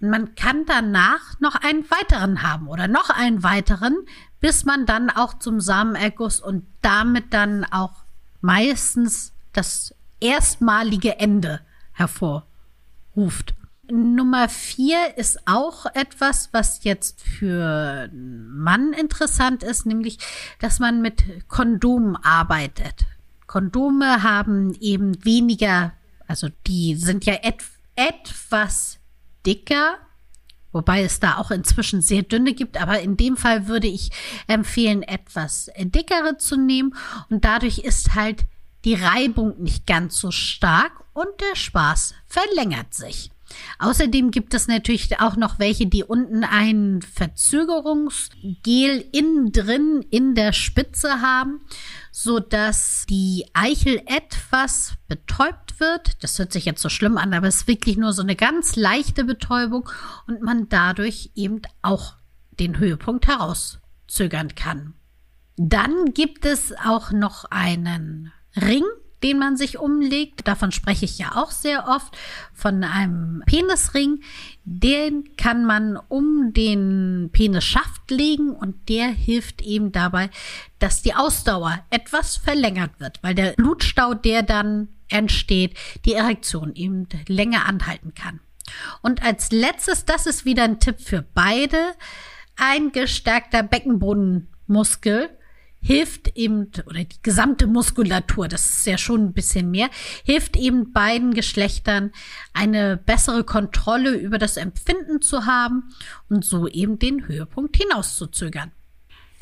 Und 0.00 0.08
man 0.08 0.34
kann 0.36 0.64
danach 0.64 1.38
noch 1.40 1.56
einen 1.56 1.84
weiteren 1.90 2.42
haben 2.42 2.68
oder 2.68 2.88
noch 2.88 3.10
einen 3.10 3.42
weiteren, 3.42 3.94
bis 4.40 4.64
man 4.64 4.86
dann 4.86 5.10
auch 5.10 5.38
zum 5.38 5.60
Samenerguss 5.60 6.40
und 6.40 6.64
damit 6.80 7.34
dann 7.34 7.66
auch 7.66 8.04
meistens 8.40 9.34
das 9.52 9.94
erstmalige 10.18 11.18
Ende 11.18 11.60
hervorruft. 11.92 13.54
Nummer 13.90 14.48
vier 14.48 15.16
ist 15.16 15.46
auch 15.46 15.86
etwas, 15.94 16.50
was 16.52 16.84
jetzt 16.84 17.22
für 17.22 18.10
Mann 18.12 18.92
interessant 18.92 19.62
ist, 19.62 19.86
nämlich, 19.86 20.18
dass 20.60 20.78
man 20.78 21.00
mit 21.00 21.48
Kondomen 21.48 22.16
arbeitet. 22.16 23.06
Kondome 23.46 24.22
haben 24.22 24.74
eben 24.80 25.24
weniger, 25.24 25.92
also 26.26 26.48
die 26.66 26.96
sind 26.96 27.24
ja 27.24 27.34
et 27.42 27.64
etwas 27.96 28.98
dicker, 29.44 29.96
wobei 30.70 31.02
es 31.02 31.18
da 31.18 31.38
auch 31.38 31.50
inzwischen 31.50 32.00
sehr 32.00 32.22
dünne 32.22 32.52
gibt, 32.54 32.80
aber 32.80 33.00
in 33.00 33.16
dem 33.16 33.36
Fall 33.36 33.66
würde 33.66 33.88
ich 33.88 34.10
empfehlen, 34.46 35.02
etwas 35.02 35.70
dickere 35.76 36.38
zu 36.38 36.56
nehmen 36.56 36.94
und 37.30 37.44
dadurch 37.44 37.78
ist 37.78 38.14
halt 38.14 38.44
die 38.84 38.94
Reibung 38.94 39.60
nicht 39.60 39.86
ganz 39.86 40.16
so 40.18 40.30
stark 40.30 40.92
und 41.12 41.28
der 41.40 41.56
Spaß 41.56 42.14
verlängert 42.26 42.94
sich. 42.94 43.30
Außerdem 43.78 44.30
gibt 44.30 44.54
es 44.54 44.68
natürlich 44.68 45.20
auch 45.20 45.36
noch 45.36 45.58
welche, 45.58 45.86
die 45.86 46.04
unten 46.04 46.44
ein 46.44 47.00
Verzögerungsgel 47.02 49.04
innen 49.12 49.52
drin 49.52 50.04
in 50.10 50.34
der 50.34 50.52
Spitze 50.52 51.20
haben, 51.20 51.60
so 52.10 52.40
dass 52.40 53.06
die 53.08 53.46
Eichel 53.54 54.02
etwas 54.06 54.94
betäubt 55.06 55.80
wird. 55.80 56.22
Das 56.22 56.38
hört 56.38 56.52
sich 56.52 56.64
jetzt 56.64 56.82
so 56.82 56.88
schlimm 56.88 57.16
an, 57.16 57.34
aber 57.34 57.48
es 57.48 57.56
ist 57.56 57.68
wirklich 57.68 57.96
nur 57.96 58.12
so 58.12 58.22
eine 58.22 58.36
ganz 58.36 58.76
leichte 58.76 59.24
Betäubung 59.24 59.88
und 60.26 60.42
man 60.42 60.68
dadurch 60.68 61.30
eben 61.34 61.62
auch 61.82 62.14
den 62.58 62.78
Höhepunkt 62.78 63.26
herauszögern 63.26 64.54
kann. 64.54 64.94
Dann 65.56 66.12
gibt 66.12 66.44
es 66.44 66.74
auch 66.84 67.12
noch 67.12 67.44
einen 67.46 68.32
Ring, 68.56 68.84
den 69.22 69.38
man 69.38 69.56
sich 69.56 69.78
umlegt. 69.78 70.46
Davon 70.46 70.72
spreche 70.72 71.04
ich 71.04 71.18
ja 71.18 71.36
auch 71.36 71.50
sehr 71.50 71.88
oft. 71.88 72.16
Von 72.52 72.84
einem 72.84 73.42
Penisring. 73.46 74.22
Den 74.64 75.36
kann 75.36 75.64
man 75.64 75.98
um 76.08 76.52
den 76.52 77.30
Penisschaft 77.32 78.10
legen 78.10 78.50
und 78.50 78.88
der 78.88 79.08
hilft 79.08 79.62
eben 79.62 79.92
dabei, 79.92 80.30
dass 80.78 81.02
die 81.02 81.14
Ausdauer 81.14 81.78
etwas 81.90 82.36
verlängert 82.36 82.98
wird, 82.98 83.22
weil 83.22 83.34
der 83.34 83.52
Blutstau, 83.52 84.14
der 84.14 84.42
dann 84.42 84.88
entsteht, 85.08 85.74
die 86.04 86.14
Erektion 86.14 86.74
eben 86.74 87.08
länger 87.28 87.66
anhalten 87.66 88.14
kann. 88.14 88.40
Und 89.02 89.22
als 89.22 89.50
letztes, 89.50 90.04
das 90.04 90.26
ist 90.26 90.44
wieder 90.44 90.64
ein 90.64 90.80
Tipp 90.80 91.00
für 91.00 91.22
beide, 91.22 91.94
ein 92.56 92.92
gestärkter 92.92 93.62
Beckenbodenmuskel 93.62 95.30
hilft 95.80 96.36
eben, 96.36 96.70
oder 96.86 97.04
die 97.04 97.22
gesamte 97.22 97.66
Muskulatur, 97.66 98.48
das 98.48 98.68
ist 98.70 98.86
ja 98.86 98.98
schon 98.98 99.26
ein 99.26 99.32
bisschen 99.32 99.70
mehr, 99.70 99.88
hilft 100.24 100.56
eben 100.56 100.92
beiden 100.92 101.34
Geschlechtern 101.34 102.10
eine 102.52 102.96
bessere 102.96 103.44
Kontrolle 103.44 104.16
über 104.16 104.38
das 104.38 104.56
Empfinden 104.56 105.22
zu 105.22 105.46
haben 105.46 105.84
und 106.28 106.44
so 106.44 106.68
eben 106.68 106.98
den 106.98 107.26
Höhepunkt 107.26 107.76
hinauszuzögern. 107.76 108.72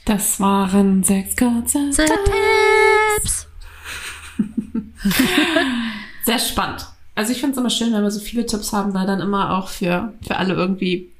Das 0.04 0.38
waren 0.38 1.02
sechs 1.02 1.34
kurze 1.36 1.92
The 1.92 2.04
Tipps. 3.16 3.48
Sehr 6.24 6.38
spannend. 6.38 6.86
Also 7.16 7.32
ich 7.32 7.40
finde 7.40 7.52
es 7.52 7.58
immer 7.58 7.70
schön, 7.70 7.92
wenn 7.92 8.02
wir 8.02 8.10
so 8.10 8.20
viele 8.20 8.46
Tipps 8.46 8.72
haben, 8.72 8.94
weil 8.94 9.06
dann 9.06 9.20
immer 9.20 9.56
auch 9.56 9.68
für, 9.68 10.12
für 10.22 10.36
alle 10.36 10.54
irgendwie 10.54 11.10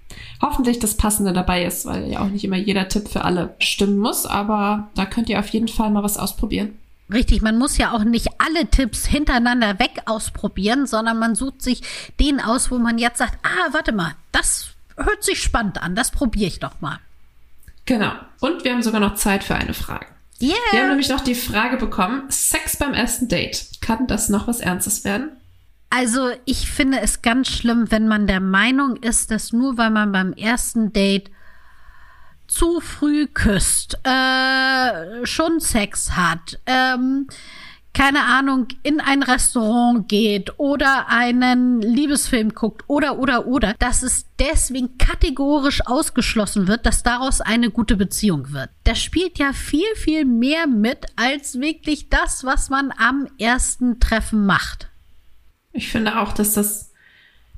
hoffentlich 0.40 0.78
das 0.78 0.96
Passende 0.96 1.32
dabei 1.32 1.64
ist, 1.64 1.86
weil 1.86 2.10
ja 2.10 2.20
auch 2.20 2.28
nicht 2.28 2.44
immer 2.44 2.56
jeder 2.56 2.88
Tipp 2.88 3.08
für 3.08 3.24
alle 3.24 3.54
stimmen 3.58 3.98
muss, 3.98 4.26
aber 4.26 4.88
da 4.94 5.06
könnt 5.06 5.28
ihr 5.28 5.38
auf 5.38 5.48
jeden 5.48 5.68
Fall 5.68 5.90
mal 5.90 6.02
was 6.02 6.18
ausprobieren. 6.18 6.76
Richtig, 7.12 7.40
man 7.40 7.56
muss 7.56 7.78
ja 7.78 7.92
auch 7.92 8.02
nicht 8.02 8.28
alle 8.38 8.68
Tipps 8.68 9.06
hintereinander 9.06 9.78
weg 9.78 10.02
ausprobieren, 10.06 10.86
sondern 10.86 11.18
man 11.18 11.36
sucht 11.36 11.62
sich 11.62 11.82
den 12.18 12.40
aus, 12.40 12.70
wo 12.70 12.78
man 12.78 12.98
jetzt 12.98 13.18
sagt, 13.18 13.38
ah, 13.44 13.72
warte 13.72 13.92
mal, 13.92 14.14
das 14.32 14.70
hört 14.96 15.22
sich 15.22 15.40
spannend 15.40 15.80
an, 15.80 15.94
das 15.94 16.10
probiere 16.10 16.48
ich 16.48 16.58
doch 16.58 16.80
mal. 16.80 16.98
Genau. 17.84 18.12
Und 18.40 18.64
wir 18.64 18.72
haben 18.72 18.82
sogar 18.82 19.00
noch 19.00 19.14
Zeit 19.14 19.44
für 19.44 19.54
eine 19.54 19.74
Frage. 19.74 20.06
Wir 20.38 20.54
haben 20.54 20.76
Yeah! 20.76 20.88
nämlich 20.88 21.08
noch 21.08 21.20
die 21.20 21.34
Frage 21.34 21.76
bekommen, 21.76 22.24
Sex 22.28 22.76
beim 22.76 22.92
ersten 22.92 23.28
Date. 23.28 23.68
Kann 23.80 24.06
das 24.06 24.28
noch 24.28 24.48
was 24.48 24.60
Ernstes 24.60 25.04
werden? 25.04 25.30
Also 25.90 26.30
ich 26.44 26.70
finde 26.70 27.00
es 27.00 27.22
ganz 27.22 27.48
schlimm, 27.48 27.90
wenn 27.90 28.08
man 28.08 28.26
der 28.26 28.40
Meinung 28.40 28.96
ist, 28.96 29.30
dass 29.30 29.52
nur 29.52 29.78
weil 29.78 29.90
man 29.90 30.12
beim 30.12 30.32
ersten 30.32 30.92
Date 30.92 31.30
zu 32.48 32.80
früh 32.80 33.26
küsst, 33.26 33.98
äh, 34.04 35.26
schon 35.26 35.60
Sex 35.60 36.12
hat, 36.12 36.58
ähm, 36.66 37.26
keine 37.96 38.24
Ahnung, 38.24 38.68
in 38.82 39.00
ein 39.00 39.22
Restaurant 39.22 40.06
geht 40.06 40.58
oder 40.58 41.08
einen 41.08 41.80
Liebesfilm 41.80 42.52
guckt 42.52 42.84
oder, 42.88 43.18
oder, 43.18 43.46
oder, 43.46 43.72
dass 43.78 44.02
es 44.02 44.26
deswegen 44.38 44.98
kategorisch 44.98 45.80
ausgeschlossen 45.86 46.68
wird, 46.68 46.84
dass 46.84 47.02
daraus 47.02 47.40
eine 47.40 47.70
gute 47.70 47.96
Beziehung 47.96 48.52
wird. 48.52 48.68
Das 48.84 49.02
spielt 49.02 49.38
ja 49.38 49.54
viel, 49.54 49.94
viel 49.94 50.26
mehr 50.26 50.66
mit 50.66 51.06
als 51.16 51.58
wirklich 51.58 52.10
das, 52.10 52.44
was 52.44 52.68
man 52.68 52.92
am 52.98 53.28
ersten 53.38 53.98
Treffen 53.98 54.44
macht. 54.44 54.88
Ich 55.76 55.88
finde 55.88 56.20
auch, 56.20 56.32
dass 56.32 56.54
das 56.54 56.92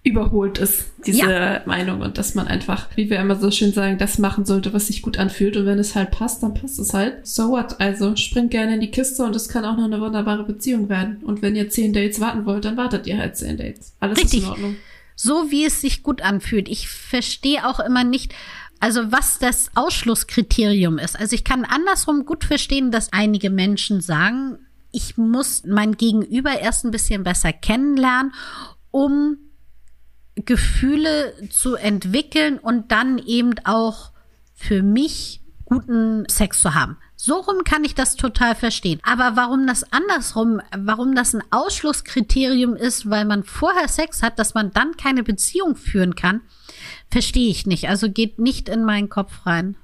überholt 0.02 0.58
ist, 0.58 0.84
diese 1.06 1.18
ja. 1.18 1.62
Meinung 1.66 2.00
und 2.00 2.18
dass 2.18 2.34
man 2.34 2.46
einfach, 2.46 2.88
wie 2.96 3.10
wir 3.10 3.18
immer 3.18 3.36
so 3.36 3.50
schön 3.50 3.72
sagen, 3.72 3.98
das 3.98 4.18
machen 4.18 4.44
sollte, 4.44 4.72
was 4.72 4.86
sich 4.86 5.02
gut 5.02 5.18
anfühlt 5.18 5.56
und 5.56 5.66
wenn 5.66 5.78
es 5.78 5.94
halt 5.94 6.12
passt, 6.12 6.42
dann 6.42 6.54
passt 6.54 6.78
es 6.78 6.94
halt. 6.94 7.26
So 7.26 7.50
what? 7.50 7.80
Also 7.80 8.16
springt 8.16 8.50
gerne 8.50 8.74
in 8.74 8.80
die 8.80 8.90
Kiste 8.90 9.24
und 9.24 9.34
es 9.36 9.48
kann 9.48 9.64
auch 9.64 9.76
noch 9.76 9.84
eine 9.84 10.00
wunderbare 10.00 10.44
Beziehung 10.44 10.88
werden. 10.88 11.18
Und 11.24 11.42
wenn 11.42 11.56
ihr 11.56 11.68
zehn 11.68 11.92
Dates 11.92 12.20
warten 12.20 12.46
wollt, 12.46 12.64
dann 12.64 12.76
wartet 12.76 13.06
ihr 13.06 13.18
halt 13.18 13.36
zehn 13.36 13.56
Dates. 13.56 13.94
Alles 14.00 14.18
Richtig. 14.18 14.40
ist 14.40 14.44
in 14.44 14.50
Ordnung. 14.50 14.76
So 15.16 15.50
wie 15.50 15.64
es 15.64 15.80
sich 15.80 16.02
gut 16.02 16.22
anfühlt. 16.22 16.68
Ich 16.68 16.88
verstehe 16.88 17.66
auch 17.66 17.80
immer 17.80 18.04
nicht, 18.04 18.34
also 18.80 19.10
was 19.10 19.38
das 19.38 19.70
Ausschlusskriterium 19.74 20.98
ist. 20.98 21.18
Also 21.18 21.34
ich 21.34 21.42
kann 21.42 21.64
andersrum 21.64 22.24
gut 22.24 22.44
verstehen, 22.44 22.92
dass 22.92 23.12
einige 23.12 23.50
Menschen 23.50 24.00
sagen, 24.00 24.58
ich 24.92 25.16
muss 25.16 25.64
mein 25.64 25.96
Gegenüber 25.96 26.58
erst 26.58 26.84
ein 26.84 26.90
bisschen 26.90 27.24
besser 27.24 27.52
kennenlernen, 27.52 28.32
um 28.90 29.38
Gefühle 30.34 31.34
zu 31.50 31.74
entwickeln 31.74 32.58
und 32.58 32.92
dann 32.92 33.18
eben 33.18 33.54
auch 33.64 34.12
für 34.54 34.82
mich 34.82 35.40
guten 35.64 36.26
Sex 36.28 36.60
zu 36.60 36.74
haben. 36.74 36.96
So 37.14 37.34
rum 37.40 37.64
kann 37.64 37.84
ich 37.84 37.94
das 37.94 38.16
total 38.16 38.54
verstehen. 38.54 39.00
Aber 39.02 39.36
warum 39.36 39.66
das 39.66 39.92
andersrum, 39.92 40.62
warum 40.76 41.14
das 41.14 41.34
ein 41.34 41.42
Ausschlusskriterium 41.50 42.74
ist, 42.74 43.10
weil 43.10 43.24
man 43.24 43.44
vorher 43.44 43.88
Sex 43.88 44.22
hat, 44.22 44.38
dass 44.38 44.54
man 44.54 44.70
dann 44.72 44.96
keine 44.96 45.22
Beziehung 45.22 45.76
führen 45.76 46.14
kann, 46.14 46.40
verstehe 47.10 47.50
ich 47.50 47.66
nicht. 47.66 47.88
Also 47.88 48.08
geht 48.10 48.38
nicht 48.38 48.68
in 48.68 48.84
meinen 48.84 49.08
Kopf 49.08 49.46
rein. 49.46 49.76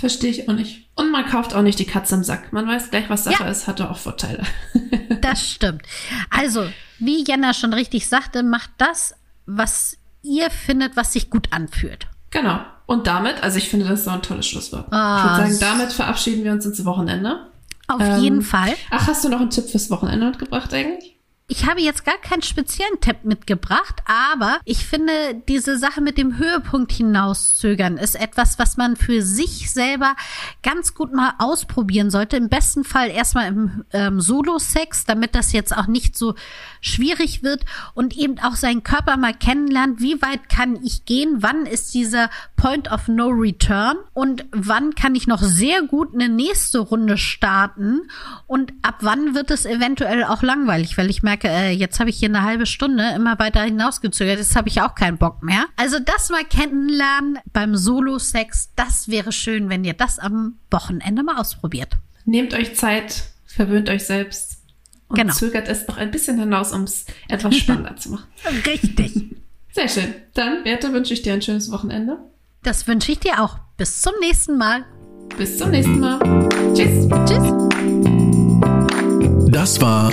Verstehe 0.00 0.30
ich 0.30 0.48
auch 0.48 0.54
nicht. 0.54 0.88
Und 0.94 1.12
man 1.12 1.26
kauft 1.26 1.54
auch 1.54 1.60
nicht 1.60 1.78
die 1.78 1.84
Katze 1.84 2.14
im 2.14 2.24
Sack. 2.24 2.54
Man 2.54 2.66
weiß 2.66 2.90
gleich, 2.90 3.10
was 3.10 3.24
Sache 3.24 3.44
ja. 3.44 3.50
ist, 3.50 3.66
hatte 3.66 3.90
auch 3.90 3.98
Vorteile. 3.98 4.42
das 5.20 5.46
stimmt. 5.46 5.82
Also, 6.30 6.66
wie 6.98 7.22
Jenna 7.22 7.52
schon 7.52 7.74
richtig 7.74 8.08
sagte, 8.08 8.42
macht 8.42 8.70
das, 8.78 9.14
was 9.44 9.98
ihr 10.22 10.48
findet, 10.48 10.96
was 10.96 11.12
sich 11.12 11.28
gut 11.28 11.48
anfühlt. 11.52 12.06
Genau. 12.30 12.60
Und 12.86 13.06
damit, 13.06 13.42
also 13.42 13.58
ich 13.58 13.68
finde, 13.68 13.86
das 13.86 14.00
ist 14.00 14.04
so 14.06 14.10
ein 14.10 14.22
tolles 14.22 14.46
Schlusswort. 14.46 14.90
Ah, 14.90 15.18
ich 15.18 15.38
würde 15.38 15.52
sagen, 15.52 15.78
damit 15.78 15.92
verabschieden 15.92 16.44
wir 16.44 16.52
uns 16.52 16.64
ins 16.64 16.82
Wochenende. 16.86 17.50
Auf 17.86 18.00
ähm, 18.00 18.22
jeden 18.22 18.42
Fall. 18.42 18.74
Ach, 18.90 19.06
hast 19.06 19.22
du 19.22 19.28
noch 19.28 19.40
einen 19.40 19.50
Tipp 19.50 19.68
fürs 19.68 19.90
Wochenende 19.90 20.26
mitgebracht 20.26 20.72
eigentlich? 20.72 21.19
Ich 21.52 21.66
habe 21.66 21.80
jetzt 21.80 22.04
gar 22.04 22.16
keinen 22.16 22.42
speziellen 22.42 23.00
Tipp 23.00 23.24
mitgebracht, 23.24 24.04
aber 24.04 24.60
ich 24.64 24.86
finde, 24.86 25.12
diese 25.48 25.78
Sache 25.78 26.00
mit 26.00 26.16
dem 26.16 26.38
Höhepunkt 26.38 26.92
hinauszögern 26.92 27.96
ist 27.96 28.14
etwas, 28.14 28.60
was 28.60 28.76
man 28.76 28.94
für 28.94 29.20
sich 29.20 29.72
selber 29.72 30.14
ganz 30.62 30.94
gut 30.94 31.12
mal 31.12 31.32
ausprobieren 31.38 32.08
sollte. 32.08 32.36
Im 32.36 32.48
besten 32.48 32.84
Fall 32.84 33.10
erstmal 33.10 33.48
im 33.48 33.84
ähm, 33.92 34.20
Solo-Sex, 34.20 35.06
damit 35.06 35.34
das 35.34 35.50
jetzt 35.50 35.76
auch 35.76 35.88
nicht 35.88 36.16
so 36.16 36.36
schwierig 36.80 37.42
wird 37.42 37.64
und 37.94 38.16
eben 38.16 38.38
auch 38.38 38.54
seinen 38.54 38.84
Körper 38.84 39.16
mal 39.16 39.34
kennenlernt. 39.34 40.00
Wie 40.00 40.22
weit 40.22 40.48
kann 40.48 40.78
ich 40.84 41.04
gehen? 41.04 41.38
Wann 41.40 41.66
ist 41.66 41.94
dieser 41.94 42.30
Point 42.54 42.92
of 42.92 43.08
No 43.08 43.26
Return? 43.26 43.96
Und 44.14 44.44
wann 44.52 44.94
kann 44.94 45.16
ich 45.16 45.26
noch 45.26 45.42
sehr 45.42 45.82
gut 45.82 46.14
eine 46.14 46.28
nächste 46.28 46.78
Runde 46.78 47.18
starten? 47.18 48.02
Und 48.46 48.72
ab 48.82 48.98
wann 49.00 49.34
wird 49.34 49.50
es 49.50 49.66
eventuell 49.66 50.22
auch 50.22 50.44
langweilig, 50.44 50.96
weil 50.96 51.10
ich 51.10 51.24
merke, 51.24 51.39
merke, 51.40 51.48
äh, 51.48 51.70
jetzt 51.70 52.00
habe 52.00 52.10
ich 52.10 52.18
hier 52.18 52.28
eine 52.28 52.42
halbe 52.42 52.66
Stunde 52.66 53.12
immer 53.14 53.38
weiter 53.38 53.62
hinausgezögert, 53.62 54.38
jetzt 54.38 54.56
habe 54.56 54.68
ich 54.68 54.80
auch 54.80 54.94
keinen 54.94 55.18
Bock 55.18 55.42
mehr. 55.42 55.66
Also 55.76 55.98
das 55.98 56.30
mal 56.30 56.44
kennenlernen 56.44 57.38
beim 57.52 57.76
Solo-Sex, 57.76 58.70
das 58.76 59.08
wäre 59.08 59.32
schön, 59.32 59.68
wenn 59.68 59.84
ihr 59.84 59.94
das 59.94 60.18
am 60.18 60.56
Wochenende 60.70 61.22
mal 61.22 61.36
ausprobiert. 61.36 61.94
Nehmt 62.24 62.54
euch 62.54 62.76
Zeit, 62.76 63.24
verwöhnt 63.46 63.88
euch 63.88 64.04
selbst 64.04 64.58
und 65.08 65.16
genau. 65.16 65.32
zögert 65.32 65.68
es 65.68 65.88
noch 65.88 65.96
ein 65.96 66.10
bisschen 66.10 66.38
hinaus, 66.38 66.72
um 66.72 66.84
es 66.84 67.06
etwas 67.28 67.56
spannender 67.58 67.96
zu 67.96 68.10
machen. 68.10 68.26
Richtig. 68.66 69.36
Sehr 69.72 69.88
schön. 69.88 70.14
Dann, 70.34 70.64
Bertha, 70.64 70.92
wünsche 70.92 71.14
ich 71.14 71.22
dir 71.22 71.32
ein 71.32 71.42
schönes 71.42 71.70
Wochenende. 71.70 72.18
Das 72.62 72.86
wünsche 72.86 73.12
ich 73.12 73.20
dir 73.20 73.42
auch. 73.42 73.58
Bis 73.76 74.02
zum 74.02 74.12
nächsten 74.20 74.58
Mal. 74.58 74.84
Bis 75.38 75.56
zum 75.56 75.70
nächsten 75.70 76.00
Mal. 76.00 76.18
Tschüss. 76.74 77.08
Tschüss. 77.24 77.70
Das 79.50 79.80
war 79.80 80.12